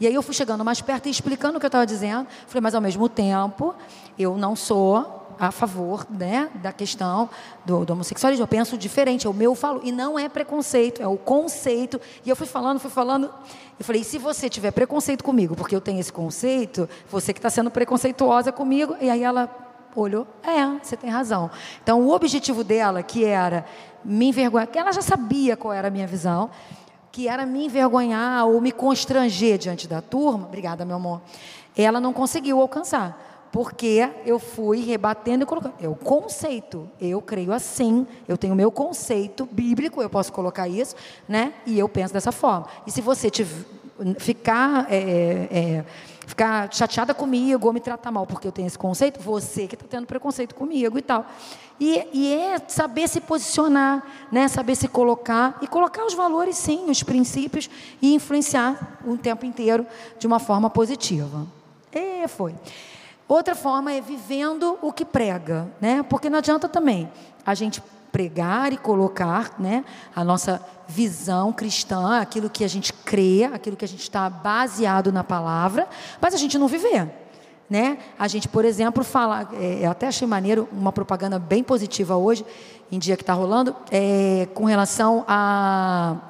[0.00, 2.26] E aí eu fui chegando mais perto e explicando o que eu estava dizendo.
[2.46, 3.74] Falei, mas ao mesmo tempo,
[4.18, 7.30] eu não sou a favor né, da questão
[7.64, 8.42] do, do, homossexualismo.
[8.42, 9.80] Eu penso diferente, é o meu falo.
[9.82, 11.98] E não é preconceito, é o conceito.
[12.26, 13.30] E eu fui falando, fui falando.
[13.78, 17.48] Eu falei, se você tiver preconceito comigo, porque eu tenho esse conceito, você que está
[17.48, 18.94] sendo preconceituosa comigo.
[19.00, 19.48] E aí ela
[19.96, 21.50] olhou, é, você tem razão.
[21.82, 23.64] Então o objetivo dela, que era
[24.04, 26.50] me envergonhar, que ela já sabia qual era a minha visão,
[27.10, 31.22] que era me envergonhar ou me constranger diante da turma, obrigada, meu amor,
[31.74, 35.74] ela não conseguiu alcançar porque eu fui rebatendo e colocando.
[35.80, 36.88] É o conceito.
[37.00, 40.94] Eu creio assim, eu tenho meu conceito bíblico, eu posso colocar isso,
[41.28, 41.52] né?
[41.66, 42.66] E eu penso dessa forma.
[42.86, 43.64] E se você tiver,
[44.18, 45.84] ficar, é, é, é,
[46.26, 49.86] ficar chateada comigo ou me tratar mal porque eu tenho esse conceito, você que está
[49.88, 51.26] tendo preconceito comigo e tal.
[51.78, 54.48] E, e, é saber se posicionar, né?
[54.48, 57.70] saber se colocar e colocar os valores, sim, os princípios
[58.02, 59.86] e influenciar o tempo inteiro
[60.18, 61.46] de uma forma positiva.
[61.92, 62.54] E foi.
[63.30, 66.02] Outra forma é vivendo o que prega, né?
[66.02, 67.08] Porque não adianta também
[67.46, 69.84] a gente pregar e colocar, né,
[70.16, 75.12] a nossa visão cristã, aquilo que a gente crê, aquilo que a gente está baseado
[75.12, 75.86] na palavra,
[76.20, 77.08] mas a gente não viver.
[77.70, 77.98] Né?
[78.18, 82.44] A gente, por exemplo, fala, é, eu até achei maneiro uma propaganda bem positiva hoje,
[82.90, 86.29] em dia que está rolando, é, com relação a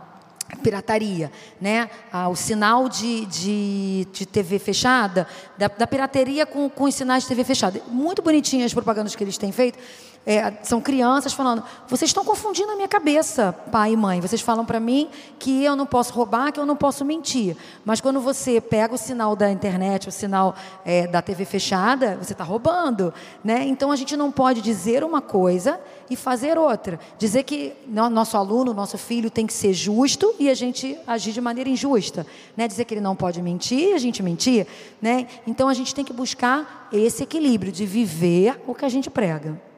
[0.56, 1.88] pirataria, né?
[2.12, 7.22] Ah, o sinal de, de, de TV fechada, da, da pirateria com, com os sinais
[7.22, 7.80] de TV fechada.
[7.88, 9.78] Muito bonitinhas as propagandas que eles têm feito.
[10.26, 14.20] É, são crianças falando: vocês estão confundindo a minha cabeça, pai e mãe.
[14.20, 17.56] Vocês falam para mim que eu não posso roubar, que eu não posso mentir.
[17.84, 20.54] Mas quando você pega o sinal da internet, o sinal
[20.84, 23.14] é, da TV fechada, você está roubando.
[23.42, 23.64] Né?
[23.66, 25.80] Então a gente não pode dizer uma coisa
[26.10, 27.00] e fazer outra.
[27.18, 31.40] Dizer que nosso aluno, nosso filho tem que ser justo e a gente agir de
[31.40, 32.26] maneira injusta.
[32.54, 32.68] Né?
[32.68, 34.66] Dizer que ele não pode mentir e a gente mentir.
[35.00, 35.26] Né?
[35.46, 39.69] Então a gente tem que buscar esse equilíbrio de viver o que a gente prega.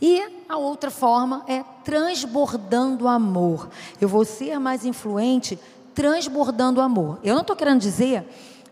[0.00, 3.68] E a outra forma é transbordando amor.
[4.00, 5.58] Eu vou ser mais influente
[5.94, 7.18] transbordando amor.
[7.22, 8.26] Eu não estou querendo dizer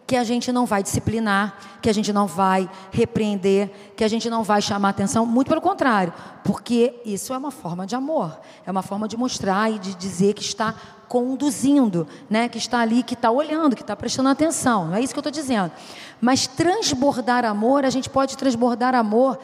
[0.07, 4.29] que a gente não vai disciplinar, que a gente não vai repreender, que a gente
[4.29, 6.13] não vai chamar atenção, muito pelo contrário,
[6.45, 10.35] porque isso é uma forma de amor, é uma forma de mostrar e de dizer
[10.35, 10.75] que está
[11.09, 12.49] conduzindo, né?
[12.49, 15.23] que está ali, que está olhando, que está prestando atenção, não é isso que eu
[15.27, 15.73] estou dizendo.
[16.21, 19.39] Mas transbordar amor, a gente pode transbordar amor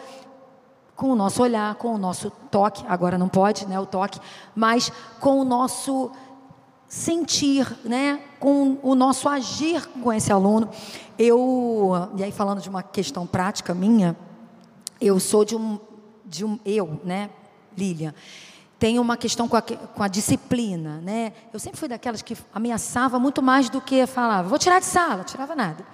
[0.99, 4.19] com o nosso olhar, com o nosso toque, agora não pode, né, o toque,
[4.53, 6.11] mas com o nosso
[6.89, 10.69] sentir, né, com o nosso agir com esse aluno.
[11.17, 14.17] Eu, e aí falando de uma questão prática minha,
[15.01, 15.79] eu sou de um,
[16.27, 17.31] de um eu, né,
[17.77, 18.13] Lilian,
[18.77, 21.33] tenho uma questão com a, com a disciplina, né?
[21.53, 24.49] Eu sempre fui daquelas que ameaçava muito mais do que falava.
[24.49, 25.85] Vou tirar de sala, tirava nada.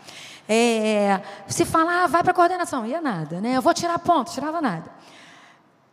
[0.47, 3.57] É, se falar, vai para a coordenação, ia nada, né?
[3.57, 4.94] Eu vou tirar ponto, tirava nada.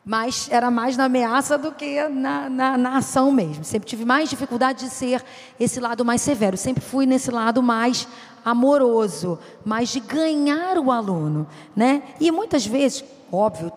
[0.04, 3.64] Mas era mais na ameaça do que na, na, na, ação mesmo.
[3.64, 5.24] Sempre tive mais dificuldade de ser
[5.60, 6.58] esse lado mais severo.
[6.58, 8.08] Sempre fui nesse lado mais
[8.44, 12.02] amoroso, mais de ganhar o aluno, né?
[12.20, 13.72] E muitas vezes, óbvio,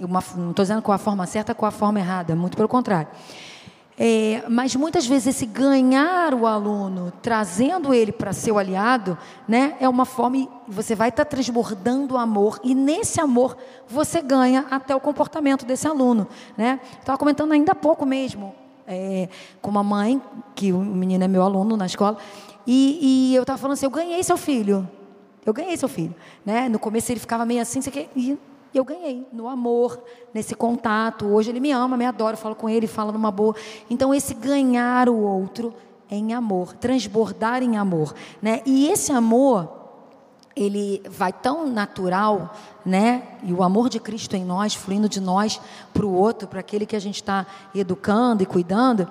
[0.00, 3.08] uma, não estou dizendo com a forma certa, com a forma errada, muito pelo contrário.
[3.98, 9.88] É, mas muitas vezes esse ganhar o aluno, trazendo ele para seu aliado, né, é
[9.88, 15.00] uma forma, você vai estar tá transbordando amor, e nesse amor você ganha até o
[15.00, 16.26] comportamento desse aluno.
[16.56, 16.80] Né?
[16.98, 18.54] Estava comentando ainda há pouco mesmo,
[18.86, 19.28] é,
[19.60, 20.20] com uma mãe,
[20.54, 22.16] que o menino é meu aluno na escola,
[22.66, 24.88] e, e eu estava falando assim: eu ganhei seu filho.
[25.44, 26.14] Eu ganhei seu filho.
[26.46, 26.68] Né?
[26.68, 27.80] No começo ele ficava meio assim,
[28.14, 28.38] e
[28.72, 31.26] e eu ganhei no amor, nesse contato.
[31.26, 33.54] Hoje ele me ama, me adora, eu falo com ele, fala numa boa.
[33.90, 35.74] Então esse ganhar o outro
[36.10, 38.60] em amor, transbordar em amor, né?
[38.66, 39.80] E esse amor
[40.54, 42.54] ele vai tão natural,
[42.84, 43.22] né?
[43.42, 45.60] E o amor de Cristo em nós, fluindo de nós
[45.92, 49.08] para o outro, para aquele que a gente está educando e cuidando,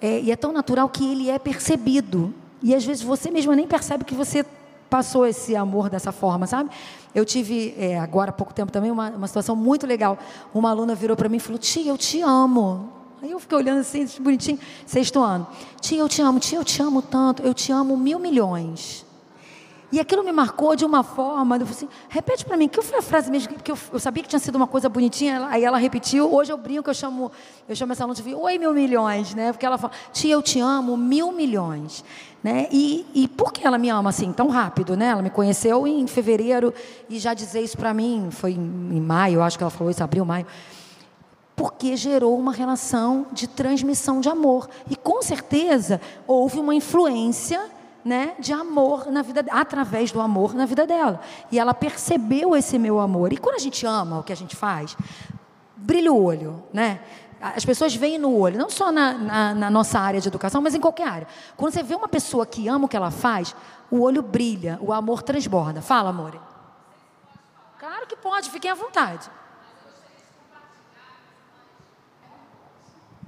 [0.00, 2.34] é, e é tão natural que ele é percebido.
[2.62, 4.44] E às vezes você mesmo nem percebe que você
[4.92, 6.68] passou esse amor dessa forma, sabe?
[7.14, 10.18] Eu tive, é, agora há pouco tempo também, uma, uma situação muito legal.
[10.52, 12.92] Uma aluna virou para mim e falou: Tia, eu te amo.
[13.22, 15.46] Aí eu fiquei olhando assim, bonitinho, sexto ano.
[15.80, 19.06] Tia, eu te amo, tia, eu te amo tanto, eu te amo mil milhões.
[19.92, 22.98] E aquilo me marcou de uma forma, eu falei assim, repete para mim, que foi
[22.98, 25.76] a frase mesmo, porque eu, eu, sabia que tinha sido uma coisa bonitinha, aí ela
[25.76, 27.30] repetiu, hoje eu brinco, eu chamo,
[27.68, 29.52] eu chamo essa aluna de oi mil milhões, né?
[29.52, 32.02] Porque ela fala, tia, eu te amo mil milhões.
[32.42, 32.68] Né?
[32.72, 34.96] E, e por que ela me ama assim, tão rápido?
[34.96, 35.08] Né?
[35.08, 36.72] Ela me conheceu em fevereiro
[37.08, 40.24] e já dizer isso para mim, foi em maio, acho que ela falou isso, abril,
[40.24, 40.46] maio
[41.54, 44.68] porque gerou uma relação de transmissão de amor.
[44.90, 47.62] E com certeza houve uma influência
[48.04, 51.20] né, de amor na vida através do amor na vida dela.
[51.50, 53.32] E ela percebeu esse meu amor.
[53.32, 54.96] E quando a gente ama o que a gente faz,
[55.76, 57.00] brilha o olho, né?
[57.40, 60.76] As pessoas veem no olho, não só na, na, na, nossa área de educação, mas
[60.76, 61.28] em qualquer área.
[61.56, 63.54] Quando você vê uma pessoa que ama o que ela faz,
[63.90, 65.82] o olho brilha, o amor transborda.
[65.82, 66.40] Fala, amor.
[67.80, 69.28] Claro que pode, fiquem à vontade.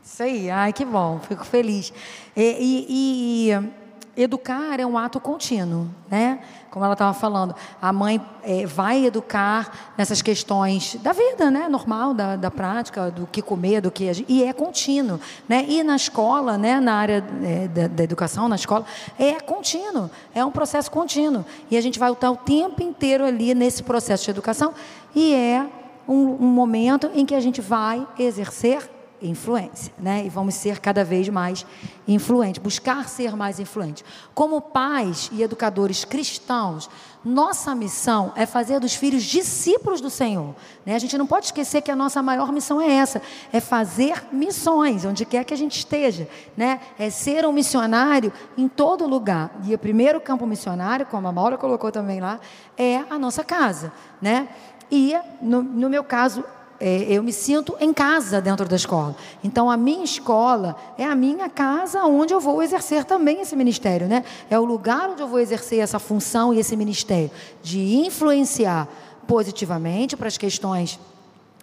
[0.00, 1.92] Isso aí, ai que bom, fico feliz.
[2.36, 3.83] e, e, e
[4.16, 6.40] educar é um ato contínuo, né?
[6.70, 11.68] Como ela estava falando, a mãe é, vai educar nessas questões da vida, né?
[11.68, 15.64] Normal, da, da prática, do que comer, do que e é contínuo, né?
[15.68, 16.80] E na escola, né?
[16.80, 18.84] Na área é, da, da, educação, na escola,
[19.18, 23.54] é contínuo, é um processo contínuo e a gente vai estar o tempo inteiro ali
[23.54, 24.74] nesse processo de educação
[25.14, 25.66] e é
[26.06, 28.93] um, um momento em que a gente vai exercer
[29.28, 30.24] influência, né?
[30.24, 31.66] E vamos ser cada vez mais
[32.06, 34.04] influentes, buscar ser mais influentes.
[34.34, 36.88] Como pais e educadores cristãos,
[37.24, 40.54] nossa missão é fazer dos filhos discípulos do Senhor.
[40.84, 40.94] Né?
[40.94, 45.04] A gente não pode esquecer que a nossa maior missão é essa: é fazer missões,
[45.04, 46.28] onde quer que a gente esteja.
[46.54, 46.80] Né?
[46.98, 49.50] É ser um missionário em todo lugar.
[49.64, 52.38] E o primeiro campo missionário, como a Maura colocou também lá,
[52.76, 53.90] é a nossa casa.
[54.20, 54.48] Né?
[54.90, 56.44] E, no, no meu caso,
[56.86, 59.16] eu me sinto em casa dentro da escola.
[59.42, 64.06] Então, a minha escola é a minha casa onde eu vou exercer também esse ministério,
[64.06, 64.24] né?
[64.50, 67.30] É o lugar onde eu vou exercer essa função e esse ministério
[67.62, 68.88] de influenciar
[69.26, 70.98] positivamente para as questões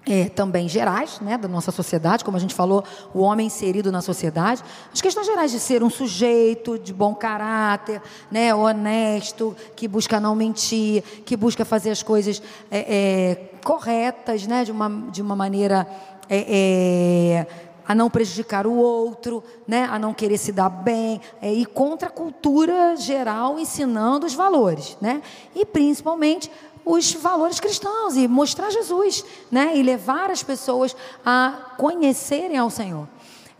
[0.05, 2.83] é, também gerais né, da nossa sociedade, como a gente falou,
[3.13, 8.01] o homem inserido na sociedade, as questões gerais de ser um sujeito de bom caráter,
[8.31, 14.63] né, honesto, que busca não mentir, que busca fazer as coisas é, é, corretas, né,
[14.63, 15.87] de, uma, de uma maneira
[16.27, 17.47] é, é,
[17.87, 22.07] a não prejudicar o outro, né, a não querer se dar bem, é, e contra
[22.07, 25.21] a cultura geral ensinando os valores, né,
[25.53, 26.49] e principalmente
[26.85, 29.77] os valores cristãos e mostrar Jesus, né?
[29.77, 33.07] E levar as pessoas a conhecerem ao Senhor.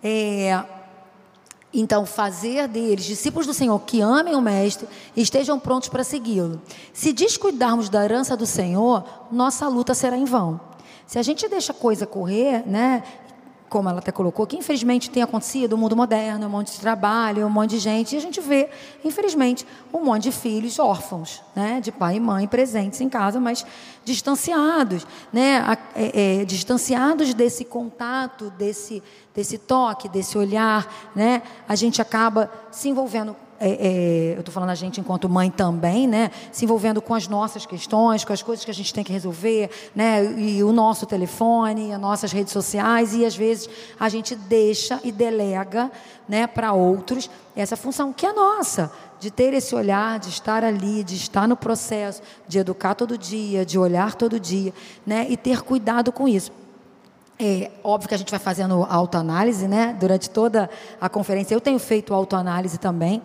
[0.03, 0.63] É,
[1.73, 6.61] então, fazer deles discípulos do Senhor que amem o Mestre e estejam prontos para segui-lo.
[6.91, 10.59] Se descuidarmos da herança do Senhor, nossa luta será em vão.
[11.07, 13.03] Se a gente deixa coisa correr, né,
[13.71, 17.47] como ela até colocou, que infelizmente tem acontecido, o mundo moderno, um monte de trabalho,
[17.47, 18.69] um monte de gente, e a gente vê,
[19.01, 23.65] infelizmente, um monte de filhos órfãos, né, de pai e mãe presentes em casa, mas
[24.03, 29.01] distanciados, né, é, é, distanciados desse contato, desse,
[29.33, 34.71] desse toque, desse olhar, né, a gente acaba se envolvendo é, é, eu estou falando
[34.71, 38.65] a gente enquanto mãe também, né, se envolvendo com as nossas questões, com as coisas
[38.65, 43.13] que a gente tem que resolver, né, e o nosso telefone, as nossas redes sociais,
[43.13, 43.69] e às vezes
[43.99, 45.91] a gente deixa e delega,
[46.27, 51.03] né, para outros essa função que é nossa, de ter esse olhar, de estar ali,
[51.03, 54.73] de estar no processo, de educar todo dia, de olhar todo dia,
[55.05, 56.51] né, e ter cuidado com isso.
[57.43, 59.97] É óbvio que a gente vai fazendo autoanálise, né?
[59.99, 60.69] Durante toda
[60.99, 61.55] a conferência.
[61.55, 63.19] Eu tenho feito autoanálise também.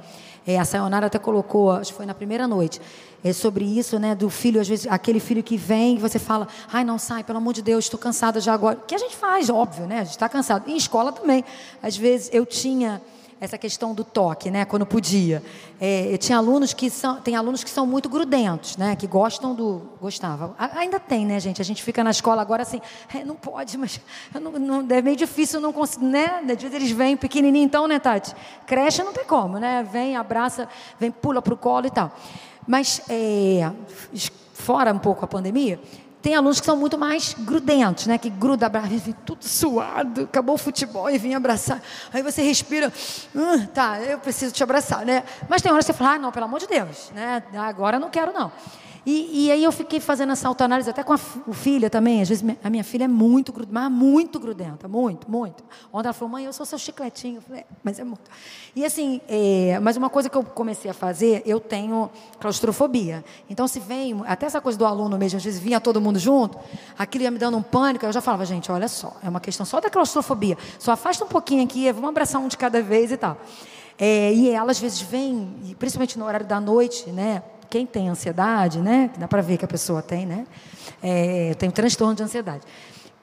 [0.46, 2.80] É, a Sayonara até colocou, acho que foi na primeira noite,
[3.24, 4.14] é sobre isso, né?
[4.14, 7.38] Do filho, às vezes, aquele filho que vem e você fala, ai, não sai, pelo
[7.38, 8.78] amor de Deus, estou cansada já agora.
[8.86, 10.00] Que a gente faz, óbvio, né?
[10.00, 10.70] A gente está cansado.
[10.70, 11.44] Em escola também.
[11.82, 13.02] Às vezes eu tinha
[13.38, 14.64] essa questão do toque, né?
[14.64, 15.42] Quando podia.
[15.78, 18.96] É, eu tinha alunos que são, tem alunos que são muito grudentos, né?
[18.96, 20.54] Que gostam do, gostava.
[20.58, 21.60] ainda tem, né, gente?
[21.60, 22.80] A gente fica na escola agora assim,
[23.14, 24.00] é, não pode, mas
[24.40, 26.40] não, não, é meio difícil não conseguir, né?
[26.42, 28.34] Às vezes eles vêm pequenininho, então, né, Tati?
[28.66, 29.86] Creche não tem como, né?
[29.90, 30.68] Vem, abraça,
[30.98, 32.10] vem, pula pro colo e tal.
[32.66, 33.70] Mas é,
[34.54, 35.78] fora um pouco a pandemia,
[36.26, 38.18] tem alunos que são muito mais grudentos, né?
[38.18, 41.80] Que gruda, abraça, tudo suado, acabou o futebol e vem abraçar.
[42.12, 42.92] Aí você respira,
[43.32, 45.22] uh, tá, eu preciso te abraçar, né?
[45.48, 47.44] Mas tem horas que você fala, ah, não, pelo amor de Deus, né?
[47.54, 48.50] Agora eu não quero, não.
[49.06, 52.20] E, e, aí eu fiquei fazendo essa autoanálise até com a filha também.
[52.20, 55.62] Às vezes a minha filha é muito grudenta, muito grudenta, muito, muito.
[55.92, 57.36] Ontem ela falou, mãe, eu sou seu chicletinho.
[57.36, 58.28] Eu falei, é, mas é muito.
[58.74, 63.24] E assim, é, mas uma coisa que eu comecei a fazer, eu tenho claustrofobia.
[63.48, 66.58] Então se vem, até essa coisa do aluno mesmo, às vezes vinha todo mundo junto,
[66.98, 69.64] aquilo ia me dando um pânico, eu já falava, gente, olha só, é uma questão
[69.64, 70.58] só da claustrofobia.
[70.80, 73.38] Só afasta um pouquinho aqui, vamos abraçar um de cada vez e tal.
[73.96, 77.42] É, e ela às vezes vem, principalmente no horário da noite, né?
[77.68, 79.10] Quem tem ansiedade, né?
[79.18, 80.46] Dá para ver que a pessoa tem, né?
[81.02, 82.62] É, tem transtorno de ansiedade.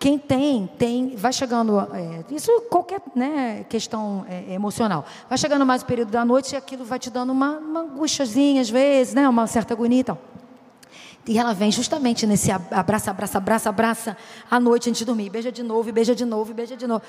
[0.03, 5.81] Quem tem, tem, vai chegando, é, isso qualquer né, questão é, emocional, vai chegando mais
[5.81, 7.87] o período da noite e aquilo vai te dando uma, uma
[8.59, 10.17] às vezes, né, uma certa agonia e tal.
[11.25, 14.17] E ela vem justamente nesse abraça, abraça, abraça, abraça,
[14.51, 17.01] à noite antes de dormir, beija de novo, beija de novo, beija de novo.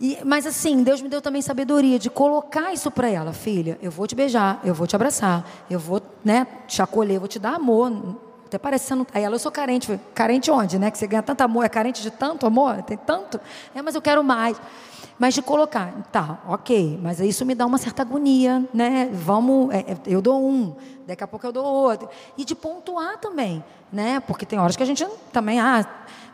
[0.00, 3.78] E, mas assim, Deus me deu também sabedoria de colocar isso para ela, filha.
[3.82, 7.28] Eu vou te beijar, eu vou te abraçar, eu vou, né, te acolher, eu vou
[7.28, 8.16] te dar amor.
[8.46, 9.06] Até parece que não.
[9.12, 10.00] Aí ela, eu sou carente.
[10.14, 10.90] Carente onde, né?
[10.90, 13.38] Que você ganha tanto amor, é carente de tanto amor, tem tanto.
[13.74, 14.60] É, mas eu quero mais.
[15.20, 19.10] Mas de colocar, tá, ok, mas isso me dá uma certa agonia, né?
[19.12, 20.74] Vamos, é, é, eu dou um,
[21.06, 22.08] daqui a pouco eu dou outro.
[22.38, 24.18] E de pontuar também, né?
[24.20, 25.84] Porque tem horas que a gente também, ah,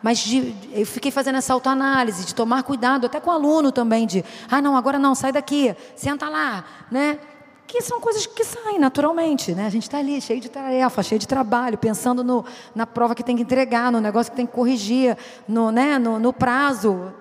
[0.07, 4.07] mas de, eu fiquei fazendo essa autoanálise, de tomar cuidado, até com o aluno também,
[4.07, 7.19] de, ah, não, agora não, sai daqui, senta lá, né?
[7.67, 9.67] que são coisas que saem naturalmente, né?
[9.67, 13.25] A gente está ali cheio de tarefa, cheio de trabalho, pensando no, na prova que
[13.25, 17.13] tem que entregar, no negócio que tem que corrigir, no, né, no, no prazo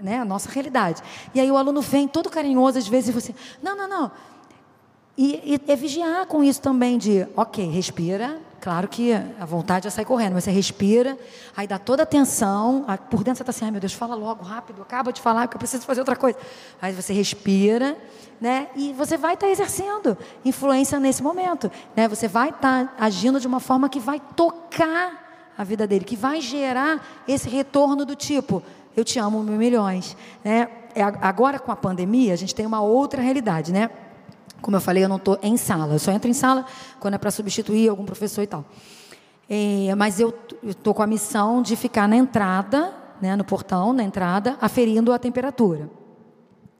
[0.00, 1.02] né, a nossa realidade.
[1.34, 4.10] E aí o aluno vem todo carinhoso, às vezes, e você, não, não, não.
[5.18, 9.90] E, e é vigiar com isso também de, ok, respira, claro que a vontade é
[9.90, 11.18] sair correndo, mas você respira,
[11.56, 14.44] aí dá toda a atenção, por dentro você está assim, ai meu Deus, fala logo,
[14.44, 16.38] rápido, acaba de falar que eu preciso fazer outra coisa.
[16.80, 17.98] Aí você respira,
[18.40, 22.94] né, e você vai estar tá exercendo influência nesse momento, né, você vai estar tá
[23.04, 28.06] agindo de uma forma que vai tocar a vida dele, que vai gerar esse retorno
[28.06, 28.62] do tipo,
[28.96, 30.16] eu te amo mil milhões.
[30.44, 30.68] Né?
[30.94, 33.90] É, agora com a pandemia, a gente tem uma outra realidade, né?
[34.62, 35.94] Como eu falei, eu não estou em sala.
[35.94, 36.64] Eu só entro em sala
[37.00, 38.64] quando é para substituir algum professor e tal.
[39.50, 40.32] É, mas eu
[40.62, 45.18] estou com a missão de ficar na entrada, né, no portão, na entrada, aferindo a
[45.18, 45.90] temperatura.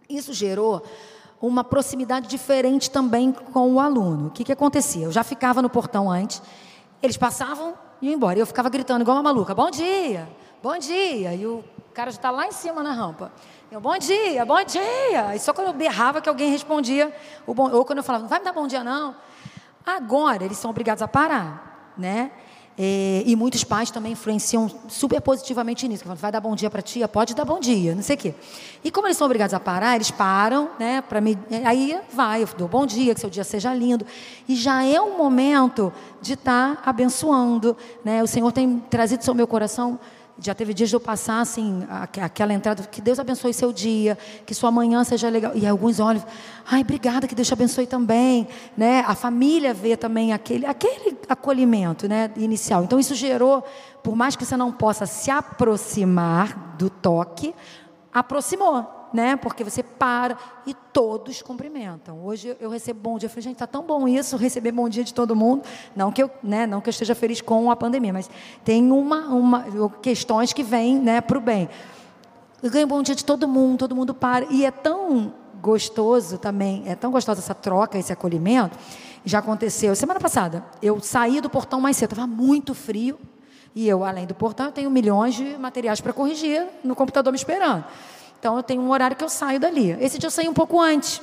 [0.09, 0.83] Isso gerou
[1.41, 4.29] uma proximidade diferente também com o aluno.
[4.29, 5.07] O que, que acontecia?
[5.07, 6.41] Eu já ficava no portão antes,
[7.03, 8.39] eles passavam e iam embora.
[8.39, 10.29] Eu ficava gritando igual uma maluca: bom dia,
[10.63, 11.35] bom dia.
[11.35, 13.33] E o cara já está lá em cima na rampa.
[13.73, 15.35] Eu, bom dia, bom dia.
[15.35, 17.11] E só quando eu berrava que alguém respondia,
[17.47, 19.17] o bom, ou quando eu falava, não vai me dar bom dia, não.
[19.87, 22.33] Agora, eles são obrigados a parar, né?
[22.77, 26.05] E, e muitos pais também influenciam super positivamente nisso.
[26.05, 27.09] Falam, vai dar bom dia para tia?
[27.09, 28.35] Pode dar bom dia, não sei o quê.
[28.85, 31.01] E como eles são obrigados a parar, eles param, né?
[31.01, 34.07] Para me, aí vai, eu dou bom dia, que seu dia seja lindo.
[34.47, 38.23] E já é um momento de estar tá abençoando, né?
[38.23, 39.99] O Senhor tem trazido isso ao meu coração
[40.43, 41.87] já teve dias de eu passar assim,
[42.21, 45.53] aquela entrada, que Deus abençoe seu dia, que sua manhã seja legal.
[45.55, 46.25] E alguns olham,
[46.67, 48.49] ai, obrigada, que Deus te abençoe também.
[48.77, 49.05] Né?
[49.07, 52.83] A família vê também aquele, aquele acolhimento né, inicial.
[52.83, 53.63] Então isso gerou,
[54.03, 57.55] por mais que você não possa se aproximar do toque,
[58.13, 59.37] aproximou né?
[59.37, 60.37] Porque você para
[60.67, 62.25] e todos cumprimentam.
[62.25, 63.27] Hoje eu recebo bom dia.
[63.27, 65.65] Eu falei, gente, tá tão bom isso, receber bom dia de todo mundo.
[65.95, 68.31] Não que eu, né, não que eu esteja feliz com a pandemia, mas
[68.65, 71.69] tem uma, uma questões que vêm, né, para o bem.
[72.63, 74.47] Eu ganho bom dia de todo mundo, todo mundo para.
[74.51, 78.79] E é tão gostoso também, é tão gostosa essa troca, esse acolhimento.
[79.25, 80.65] Já aconteceu semana passada.
[80.81, 83.19] Eu saí do portão mais cedo, estava muito frio.
[83.75, 87.39] E eu, além do portão, eu tenho milhões de materiais para corrigir no computador me
[87.39, 87.85] esperando.
[88.43, 89.97] Então eu tenho um horário que eu saio dali.
[90.01, 91.23] Esse dia eu saí um pouco antes.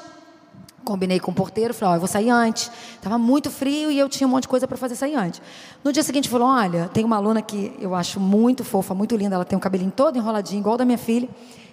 [0.85, 2.71] Combinei com o porteiro, falei, ó, eu vou sair antes.
[2.95, 5.41] Estava muito frio e eu tinha um monte de coisa para fazer sair antes.
[5.83, 9.35] No dia seguinte, falou, olha, tem uma aluna que eu acho muito fofa, muito linda,
[9.35, 11.27] ela tem um cabelinho todo enroladinho, igual da minha filha.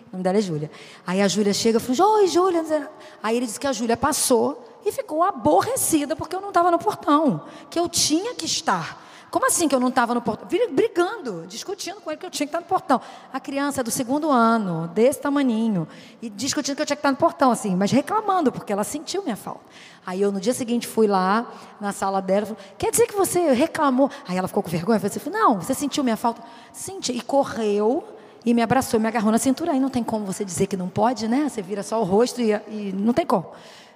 [0.09, 0.69] O nome dela é Júlia.
[1.07, 2.91] Aí a Júlia chega e falou, oi, Júlia.
[3.23, 6.79] Aí ele disse que a Júlia passou e ficou aborrecida porque eu não estava no
[6.81, 9.06] portão, que eu tinha que estar.
[9.37, 10.49] Como assim que eu não estava no portão?
[10.49, 12.99] Brigando, discutindo com ele que eu tinha que estar no portão.
[13.31, 15.87] A criança do segundo ano, desse tamaninho,
[16.23, 19.23] e discutindo que eu tinha que estar no portão, assim, mas reclamando, porque ela sentiu
[19.23, 19.61] minha falta.
[20.07, 23.53] Aí eu no dia seguinte fui lá na sala dela, falei, quer dizer que você
[23.53, 24.11] reclamou?
[24.27, 26.43] Aí ela ficou com vergonha, eu falei, não, você sentiu minha falta?
[26.73, 28.05] Senti, e correu
[28.43, 29.73] e me abraçou, me agarrou na cintura.
[29.73, 31.47] Aí não tem como você dizer que não pode, né?
[31.47, 33.51] Você vira só o rosto e, e não tem como.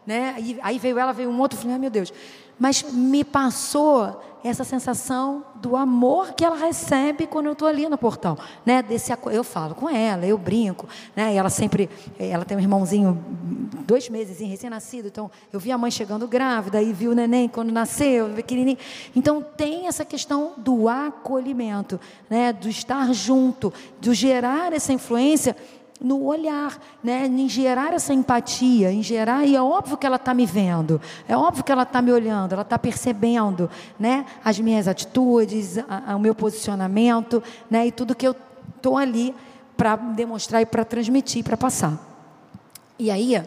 [0.07, 0.35] Né?
[0.39, 2.13] E, aí veio ela, veio um outro, falei, meu Deus.
[2.59, 7.99] Mas me passou essa sensação do amor que ela recebe quando eu estou ali no
[7.99, 8.83] portão, né?
[8.83, 11.35] Desse eu falo com ela, eu brinco, né?
[11.35, 13.23] E ela sempre, ela tem um irmãozinho
[13.87, 17.71] dois meses recém-nascido, então eu vi a mãe chegando grávida e vi o neném quando
[17.71, 18.79] nasceu, pequenininho.
[19.15, 22.53] Então tem essa questão do acolhimento, né?
[22.53, 25.57] Do estar junto, do gerar essa influência
[26.01, 27.27] no olhar, né?
[27.27, 31.37] em gerar essa empatia, em gerar, e é óbvio que ela está me vendo, é
[31.37, 34.25] óbvio que ela está me olhando, ela está percebendo né?
[34.43, 37.87] as minhas atitudes, a, a, o meu posicionamento, né?
[37.87, 38.35] e tudo que eu
[38.77, 39.35] estou ali
[39.77, 41.99] para demonstrar e para transmitir, para passar.
[42.99, 43.43] E aí,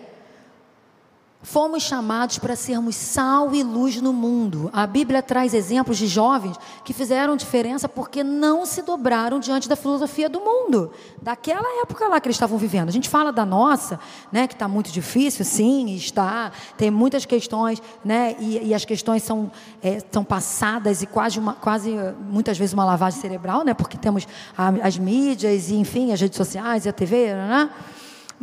[1.44, 4.70] Fomos chamados para sermos sal e luz no mundo.
[4.72, 9.76] A Bíblia traz exemplos de jovens que fizeram diferença porque não se dobraram diante da
[9.76, 10.90] filosofia do mundo,
[11.22, 12.88] daquela época lá que eles estavam vivendo.
[12.88, 14.00] A gente fala da nossa,
[14.32, 19.22] né, que está muito difícil, sim, está, tem muitas questões, né, e, e as questões
[19.22, 23.98] são, é, são passadas e quase, uma, quase muitas vezes uma lavagem cerebral, né, porque
[23.98, 24.26] temos
[24.58, 27.70] a, as mídias e, enfim, as redes sociais e a TV, né?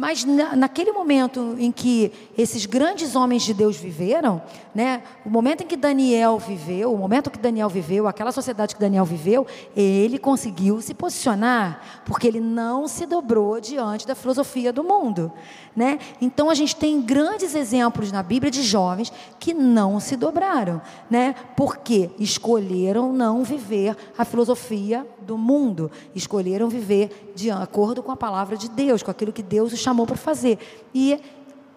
[0.01, 4.41] Mas na, naquele momento em que esses grandes homens de Deus viveram,
[4.75, 8.81] né, o momento em que Daniel viveu, o momento que Daniel viveu, aquela sociedade que
[8.81, 9.47] Daniel viveu,
[9.77, 15.31] ele conseguiu se posicionar, porque ele não se dobrou diante da filosofia do mundo.
[15.75, 16.01] Né?
[16.21, 21.35] Então a gente tem grandes exemplos na Bíblia de jovens que não se dobraram, né?
[21.57, 28.57] porque escolheram não viver a filosofia do mundo, escolheram viver de acordo com a palavra
[28.57, 30.59] de Deus, com aquilo que Deus os chamou para fazer.
[30.93, 31.21] E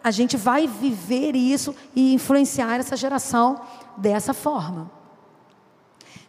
[0.04, 3.62] a gente vai viver isso e influenciar essa geração
[3.96, 4.92] dessa forma.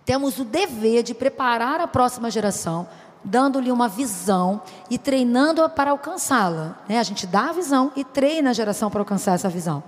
[0.05, 2.87] Temos o dever de preparar a próxima geração,
[3.25, 4.61] dando-lhe uma visão
[4.91, 6.77] e treinando-a para alcançá-la.
[6.89, 6.99] Né?
[6.99, 9.83] A gente dá a visão e treina a geração para alcançar essa visão.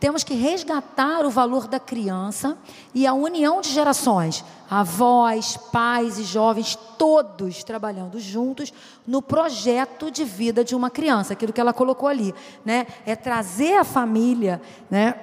[0.00, 2.58] Temos que resgatar o valor da criança
[2.92, 8.70] e a união de gerações, avós, pais e jovens, todos trabalhando juntos
[9.06, 12.86] no projeto de vida de uma criança, aquilo que ela colocou ali, né?
[13.06, 14.60] É trazer a família,
[14.90, 15.14] né?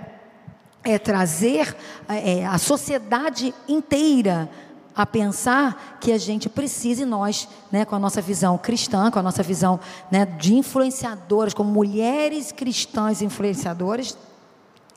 [0.83, 1.75] É trazer
[2.07, 4.49] é, a sociedade inteira
[4.95, 9.19] a pensar que a gente precisa, e nós, né, com a nossa visão cristã, com
[9.19, 9.79] a nossa visão
[10.11, 14.17] né, de influenciadoras, como mulheres cristãs influenciadoras,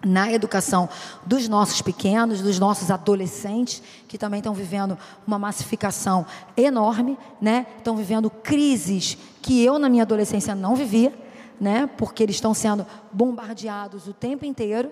[0.05, 0.89] na educação
[1.25, 6.27] dos nossos pequenos, dos nossos adolescentes, que também estão vivendo uma massificação
[6.57, 7.67] enorme, né?
[7.79, 11.13] Estão vivendo crises que eu na minha adolescência não vivia,
[11.61, 11.89] né?
[11.97, 14.91] Porque eles estão sendo bombardeados o tempo inteiro.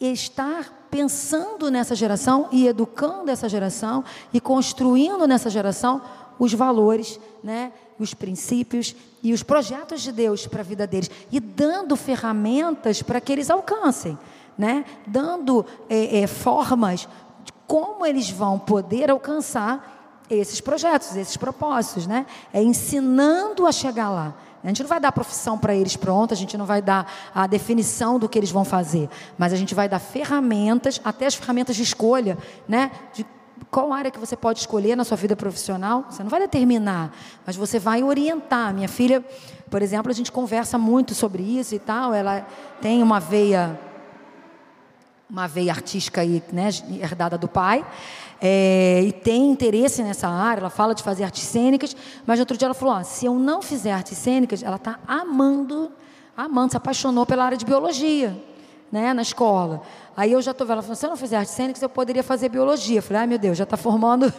[0.00, 6.00] Estar pensando nessa geração e educando essa geração e construindo nessa geração
[6.38, 7.72] os valores, né?
[7.98, 13.20] os princípios e os projetos de Deus para a vida deles e dando ferramentas para
[13.20, 14.16] que eles alcancem,
[14.56, 14.84] né?
[15.06, 17.08] dando é, é, formas
[17.44, 19.96] de como eles vão poder alcançar
[20.30, 22.26] esses projetos, esses propósitos, né?
[22.52, 24.34] É ensinando a chegar lá.
[24.62, 27.10] A gente não vai dar a profissão para eles pronta, a gente não vai dar
[27.34, 31.34] a definição do que eles vão fazer, mas a gente vai dar ferramentas, até as
[31.34, 32.36] ferramentas de escolha,
[32.66, 32.90] né?
[33.14, 33.24] De
[33.70, 37.12] qual área que você pode escolher na sua vida profissional, você não vai determinar,
[37.46, 38.72] mas você vai orientar.
[38.72, 39.24] Minha filha,
[39.70, 42.46] por exemplo, a gente conversa muito sobre isso e tal, ela
[42.80, 43.78] tem uma veia
[45.30, 46.70] uma veia artística aí, né,
[47.02, 47.84] herdada do pai,
[48.40, 52.66] é, e tem interesse nessa área, ela fala de fazer artes cênicas, mas outro dia
[52.66, 55.90] ela falou, ó, se eu não fizer artes cênicas, ela está amando,
[56.36, 58.36] amando, se apaixonou pela área de biologia,
[58.92, 59.82] né, na escola.
[60.16, 62.22] Aí eu já estou vendo, ela falou, se eu não fizer artes cênicas, eu poderia
[62.22, 62.98] fazer biologia.
[62.98, 64.32] Eu falei, ai meu Deus, já está formando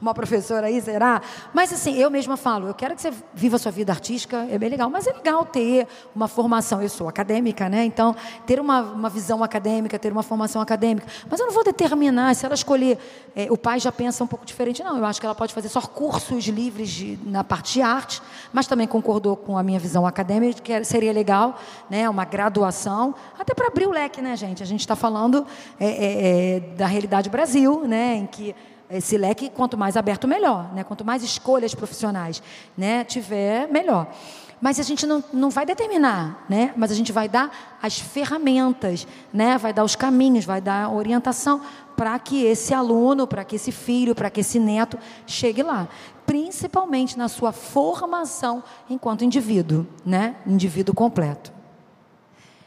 [0.00, 1.22] uma professora aí, será?
[1.52, 4.58] Mas assim, eu mesma falo, eu quero que você viva a sua vida artística, é
[4.58, 6.82] bem legal, mas é legal ter uma formação.
[6.82, 7.84] Eu sou acadêmica, né?
[7.84, 8.14] Então,
[8.46, 11.06] ter uma, uma visão acadêmica, ter uma formação acadêmica.
[11.28, 12.98] Mas eu não vou determinar, se ela escolher,
[13.34, 14.82] é, o pai já pensa um pouco diferente.
[14.82, 18.22] Não, eu acho que ela pode fazer só cursos livres de, na parte de arte,
[18.52, 21.58] mas também concordou com a minha visão acadêmica, que seria legal,
[21.88, 22.08] né?
[22.08, 24.62] Uma graduação, até para abrir o leque, né, gente?
[24.62, 25.46] A gente está falando
[25.78, 28.16] é, é, é, da realidade Brasil, né?
[28.16, 28.54] Em que
[28.90, 30.72] esse leque, quanto mais aberto, melhor.
[30.74, 30.84] Né?
[30.84, 32.42] Quanto mais escolhas profissionais
[32.76, 34.12] né, tiver, melhor.
[34.60, 36.74] Mas a gente não, não vai determinar, né?
[36.76, 39.56] mas a gente vai dar as ferramentas, né?
[39.56, 41.62] vai dar os caminhos, vai dar orientação
[41.96, 45.88] para que esse aluno, para que esse filho, para que esse neto chegue lá.
[46.26, 50.36] Principalmente na sua formação enquanto indivíduo, né?
[50.46, 51.52] indivíduo completo.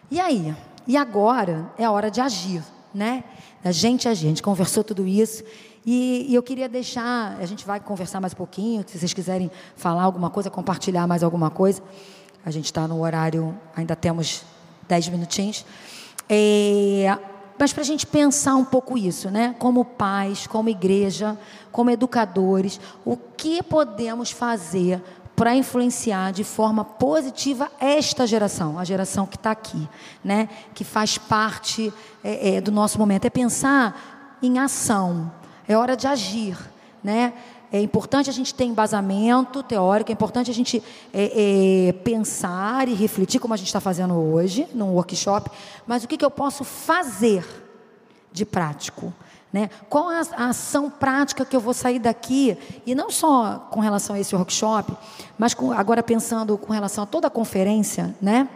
[0.09, 0.55] E aí?
[0.88, 2.63] E agora é a hora de agir,
[2.93, 3.24] né?
[3.63, 4.07] A gente.
[4.07, 5.43] A gente conversou tudo isso.
[5.86, 9.52] E, e, eu queria deixar, a gente vai conversar mais um pouquinho, se vocês quiserem
[9.76, 11.82] falar alguma coisa, compartilhar mais alguma coisa.
[12.46, 14.44] A gente está no horário, ainda temos
[14.88, 15.66] dez minutinhos.
[16.30, 17.18] É,
[17.60, 19.56] mas para a gente pensar um pouco isso, né?
[19.60, 21.38] Como pais, como igreja,
[21.72, 25.02] como educadores, o que podemos fazer
[25.36, 29.88] para influenciar de forma positiva esta geração, a geração que está aqui,
[30.24, 30.48] né?
[30.74, 33.26] Que faz parte é, é, do nosso momento.
[33.26, 35.32] É pensar em ação
[35.68, 36.57] é hora de agir,
[37.03, 37.34] né?
[37.72, 42.93] É importante a gente ter embasamento teórico, é importante a gente é, é, pensar e
[42.93, 45.49] refletir, como a gente está fazendo hoje, num workshop,
[45.88, 47.43] mas o que, que eu posso fazer
[48.32, 49.11] de prático?
[49.51, 49.72] Né?
[49.89, 52.55] Qual a, a ação prática que eu vou sair daqui,
[52.86, 54.95] e não só com relação a esse workshop,
[55.36, 58.47] mas com, agora pensando com relação a toda a conferência, né?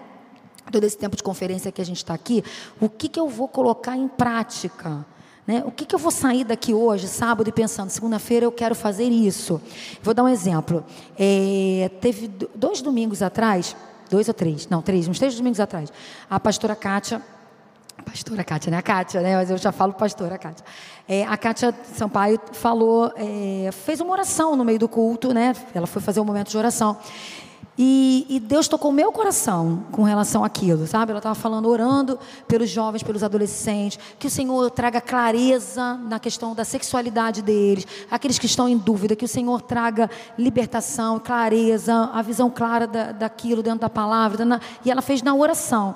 [0.71, 2.43] todo esse tempo de conferência que a gente está aqui,
[2.79, 5.03] o que, que eu vou colocar em prática?
[5.47, 5.63] Né?
[5.65, 9.05] O que, que eu vou sair daqui hoje, sábado, e pensando, segunda-feira eu quero fazer
[9.05, 9.61] isso?
[10.03, 10.83] Vou dar um exemplo.
[11.17, 13.73] É, teve dois domingos atrás,
[14.09, 15.91] dois ou três, não, três, uns três domingos atrás,
[16.29, 17.21] a pastora Kátia
[18.05, 18.77] pastora Kátia, né?
[18.77, 19.35] A Kátia, né?
[19.35, 20.65] Mas eu já falo pastora Kátia.
[21.07, 25.53] É, a Kátia Sampaio falou, é, fez uma oração no meio do culto, né?
[25.73, 26.97] Ela foi fazer um momento de oração.
[27.77, 31.11] E, e Deus tocou meu coração com relação àquilo, sabe?
[31.11, 32.17] Ela estava falando, orando
[32.47, 38.39] pelos jovens, pelos adolescentes, que o Senhor traga clareza na questão da sexualidade deles, aqueles
[38.39, 43.61] que estão em dúvida, que o Senhor traga libertação, clareza, a visão clara da, daquilo
[43.61, 44.59] dentro da palavra.
[44.83, 45.95] E ela fez na oração.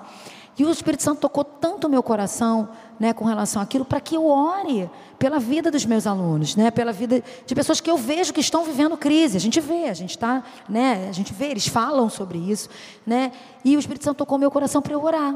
[0.61, 4.15] E o Espírito Santo tocou tanto o meu coração, né, com relação àquilo, para que
[4.15, 4.87] eu ore
[5.17, 8.63] pela vida dos meus alunos, né, pela vida de pessoas que eu vejo que estão
[8.63, 9.35] vivendo crise.
[9.35, 12.69] A gente vê, a gente está, né, a gente vê, eles falam sobre isso,
[13.07, 13.31] né,
[13.65, 15.33] e o Espírito Santo tocou o meu coração para eu orar.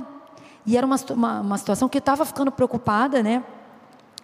[0.63, 3.43] E era uma, uma, uma situação que eu estava ficando preocupada, né,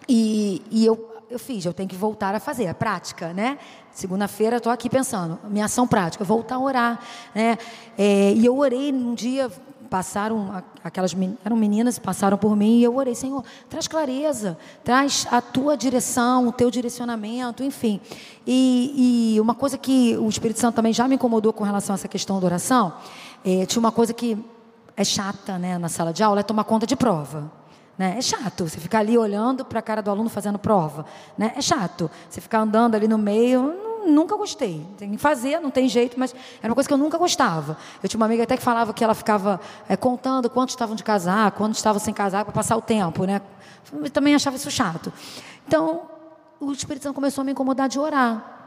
[0.08, 3.56] e, e eu eu fiz, eu tenho que voltar a fazer, a prática, né?
[3.90, 7.00] Segunda-feira estou aqui pensando, minha ação prática, voltar a orar,
[7.34, 7.56] né?
[7.96, 9.50] É, e eu orei num dia,
[9.92, 11.14] passaram, aquelas
[11.44, 16.48] eram meninas, passaram por mim e eu orei, Senhor, traz clareza, traz a tua direção,
[16.48, 18.00] o teu direcionamento, enfim.
[18.46, 21.96] E, e uma coisa que o Espírito Santo também já me incomodou com relação a
[21.96, 22.94] essa questão da oração,
[23.44, 24.42] é, tinha uma coisa que
[24.96, 27.52] é chata né, na sala de aula, é tomar conta de prova.
[27.98, 28.14] Né?
[28.16, 31.04] É chato você ficar ali olhando para a cara do aluno fazendo prova.
[31.36, 31.52] Né?
[31.54, 33.74] É chato você ficar andando ali no meio
[34.06, 34.86] nunca gostei.
[34.98, 37.76] Tem que fazer, não tem jeito, mas era uma coisa que eu nunca gostava.
[38.02, 41.04] Eu tinha uma amiga até que falava que ela ficava é, contando quantos estavam de
[41.04, 43.40] casar, quantos estavam sem casar, para passar o tempo, né?
[43.92, 45.12] Eu também achava isso chato.
[45.66, 46.02] Então,
[46.60, 48.61] o Espírito Santo começou a me incomodar de orar.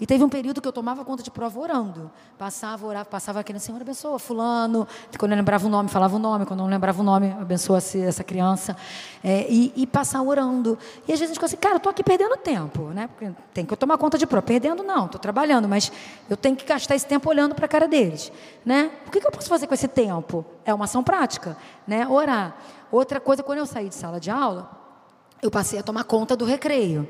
[0.00, 2.10] E teve um período que eu tomava conta de prova orando.
[2.38, 4.86] Passava, orava, passava aquele Senhor abençoa fulano.
[5.18, 6.46] Quando eu lembrava o nome, falava o nome.
[6.46, 8.76] Quando eu não lembrava o nome, abençoa essa criança.
[9.24, 10.78] É, e, e passar orando.
[11.06, 13.08] E às vezes a gente fica assim, cara, eu estou aqui perdendo tempo, né?
[13.08, 14.46] Porque tem que eu tomar conta de prova.
[14.46, 15.90] Perdendo não, estou trabalhando, mas
[16.30, 18.30] eu tenho que gastar esse tempo olhando para a cara deles.
[18.64, 18.90] Né?
[19.06, 20.44] O que, que eu posso fazer com esse tempo?
[20.64, 22.06] É uma ação prática, né?
[22.06, 22.56] Orar.
[22.90, 24.70] Outra coisa, quando eu saí de sala de aula,
[25.42, 27.08] eu passei a tomar conta do recreio.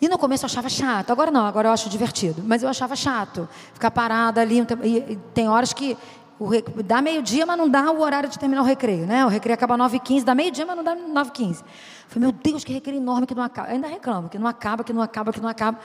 [0.00, 2.42] E no começo eu achava chato, agora não, agora eu acho divertido.
[2.44, 4.60] Mas eu achava chato ficar parada ali.
[4.84, 5.96] E tem horas que
[6.38, 6.50] o
[6.82, 9.24] dá meio-dia, mas não dá o horário de terminar o recreio, né?
[9.24, 11.64] O recreio acaba 9h15, dá meio-dia, mas não dá 9h15.
[12.08, 13.68] Falei, meu Deus, que recreio enorme que não acaba.
[13.68, 15.78] Eu ainda reclamo, que não acaba, que não acaba, que não acaba.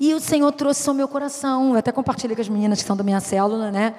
[0.00, 1.72] E o Senhor trouxe isso ao meu coração.
[1.72, 3.94] Eu até compartilhei com as meninas que são da minha célula, né?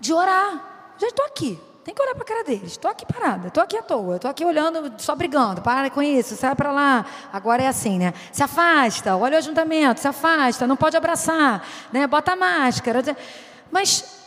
[0.00, 0.94] De orar.
[0.98, 1.58] Já estou aqui.
[1.84, 2.72] Tem que olhar para a cara deles.
[2.72, 5.62] Estou aqui parada, estou aqui à toa, estou aqui olhando, só brigando.
[5.62, 7.06] Para com isso, sai para lá.
[7.32, 8.12] Agora é assim, né?
[8.32, 12.06] Se afasta, olha o ajuntamento, se afasta, não pode abraçar, né?
[12.06, 13.02] Bota a máscara.
[13.70, 14.20] Mas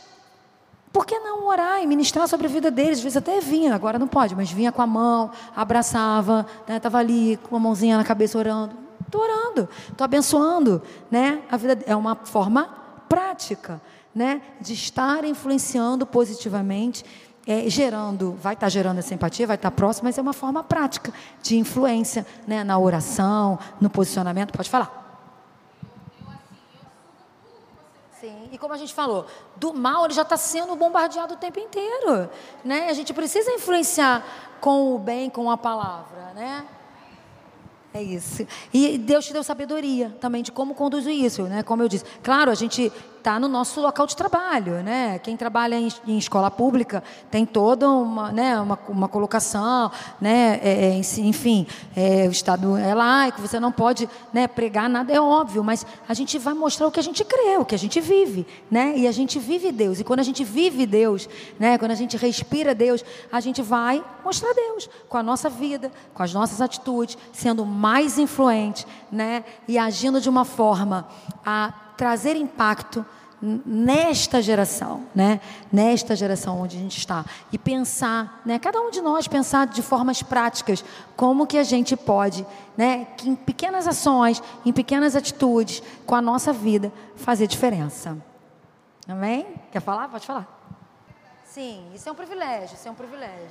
[0.94, 3.00] por que não orar e ministrar sobre a vida deles?
[3.00, 7.04] Às vezes até vinha, agora não pode, mas vinha com a mão, abraçava, estava né?
[7.04, 8.76] ali com a mãozinha na cabeça orando.
[9.04, 11.42] Estou orando, estou abençoando, né?
[11.52, 12.70] A vida é uma forma
[13.10, 13.82] prática,
[14.14, 14.42] né?
[14.62, 17.04] De estar influenciando positivamente
[17.46, 20.34] é, gerando, vai estar tá gerando essa empatia, vai estar tá próximo, mas é uma
[20.34, 24.54] forma prática de influência né, na oração, no posicionamento.
[24.54, 25.02] Pode falar.
[28.20, 29.26] Sim, e como a gente falou,
[29.58, 32.30] do mal ele já está sendo bombardeado o tempo inteiro.
[32.64, 32.88] Né?
[32.90, 34.24] A gente precisa influenciar
[34.62, 36.32] com o bem, com a palavra.
[36.34, 36.66] Né?
[37.94, 38.48] É isso.
[38.74, 41.62] E Deus te deu sabedoria também de como conduzir isso, né?
[41.62, 42.06] Como eu disse.
[42.24, 42.92] Claro, a gente
[43.24, 45.18] está no nosso local de trabalho, né?
[45.20, 47.02] Quem trabalha em, em escola pública
[47.32, 50.60] tem toda uma, né, uma, uma colocação, né?
[50.62, 51.66] É, é enfim,
[51.96, 56.14] é, o Estado é laico, você não pode né, pregar nada, é óbvio, mas a
[56.14, 58.94] gente vai mostrar o que a gente crê, o que a gente vive, né?
[58.98, 60.02] E a gente vive Deus.
[60.02, 61.78] E quando a gente vive Deus, né?
[61.78, 66.22] Quando a gente respira Deus, a gente vai mostrar Deus com a nossa vida, com
[66.22, 69.46] as nossas atitudes, sendo mais influente, né?
[69.66, 71.08] E agindo de uma forma
[71.46, 73.06] a trazer impacto
[73.66, 75.42] nesta geração, né?
[75.70, 78.58] Nesta geração onde a gente está e pensar, né?
[78.58, 80.84] Cada um de nós pensar de formas práticas
[81.18, 82.46] como que a gente pode,
[82.78, 83.06] né?
[83.18, 88.18] Que em pequenas ações, em pequenas atitudes, com a nossa vida, fazer diferença.
[89.08, 89.46] Amém?
[89.72, 90.08] Quer falar?
[90.08, 90.48] Pode falar.
[91.44, 93.50] Sim, isso é um privilégio, isso é um privilégio,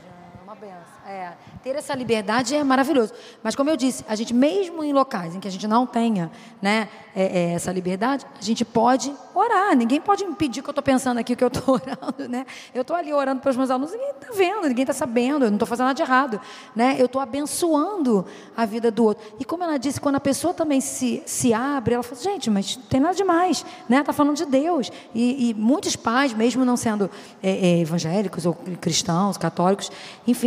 [0.53, 0.93] uma benção.
[1.07, 1.33] É,
[1.63, 3.13] ter essa liberdade é maravilhoso.
[3.43, 6.31] Mas como eu disse, a gente mesmo em locais em que a gente não tenha,
[6.61, 9.75] né, é, é, essa liberdade, a gente pode orar.
[9.77, 12.47] Ninguém pode impedir que eu estou pensando aqui que eu estou orando, né?
[12.75, 15.51] Eu estou ali orando para os meus alunos, ninguém está vendo, ninguém está sabendo, eu
[15.51, 16.41] não estou fazendo nada de errado,
[16.75, 16.97] né?
[16.99, 18.27] Eu estou abençoando
[18.57, 19.25] a vida do outro.
[19.39, 22.77] E como ela disse, quando a pessoa também se, se abre, ela fala, gente, mas
[22.77, 24.01] não tem nada demais, né?
[24.01, 24.91] Está falando de Deus.
[25.15, 27.11] E, e, muitos pais, mesmo não sendo
[27.43, 29.91] é, é, evangélicos ou cristãos, católicos,
[30.27, 30.42] enfim,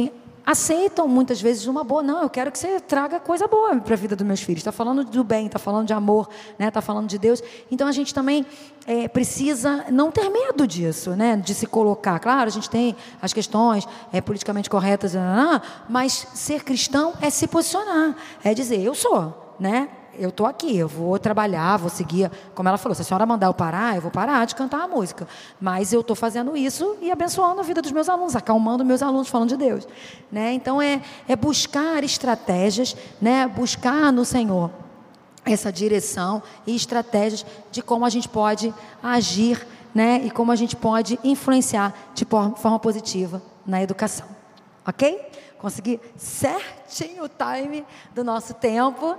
[0.46, 2.04] aceitam muitas vezes uma boa.
[2.04, 4.60] Não, eu quero que você traga coisa boa para a vida dos meus filhos.
[4.60, 6.30] Está falando do bem, está falando de amor,
[6.60, 6.68] né?
[6.68, 7.42] Está falando de Deus.
[7.72, 8.46] Então a gente também
[8.86, 11.36] é, precisa não ter medo disso, né?
[11.36, 12.20] De se colocar.
[12.20, 15.14] Claro, a gente tem as questões é, politicamente corretas,
[15.90, 19.90] mas ser cristão é se posicionar, é dizer eu sou, né?
[20.20, 22.32] eu estou aqui, eu vou trabalhar, vou seguir.
[22.54, 24.88] Como ela falou, se a senhora mandar eu parar, eu vou parar de cantar a
[24.88, 25.28] música.
[25.60, 29.28] Mas eu estou fazendo isso e abençoando a vida dos meus alunos, acalmando meus alunos,
[29.28, 29.88] falando de Deus.
[30.32, 30.54] Né?
[30.54, 33.48] Então é, é buscar estratégias, né?
[33.48, 34.72] buscar no Senhor
[35.46, 40.22] essa direção e estratégias de como a gente pode agir né?
[40.24, 44.28] e como a gente pode influenciar de forma positiva na educação.
[44.88, 45.30] Ok?
[45.58, 49.16] Consegui certinho o time do nosso tempo.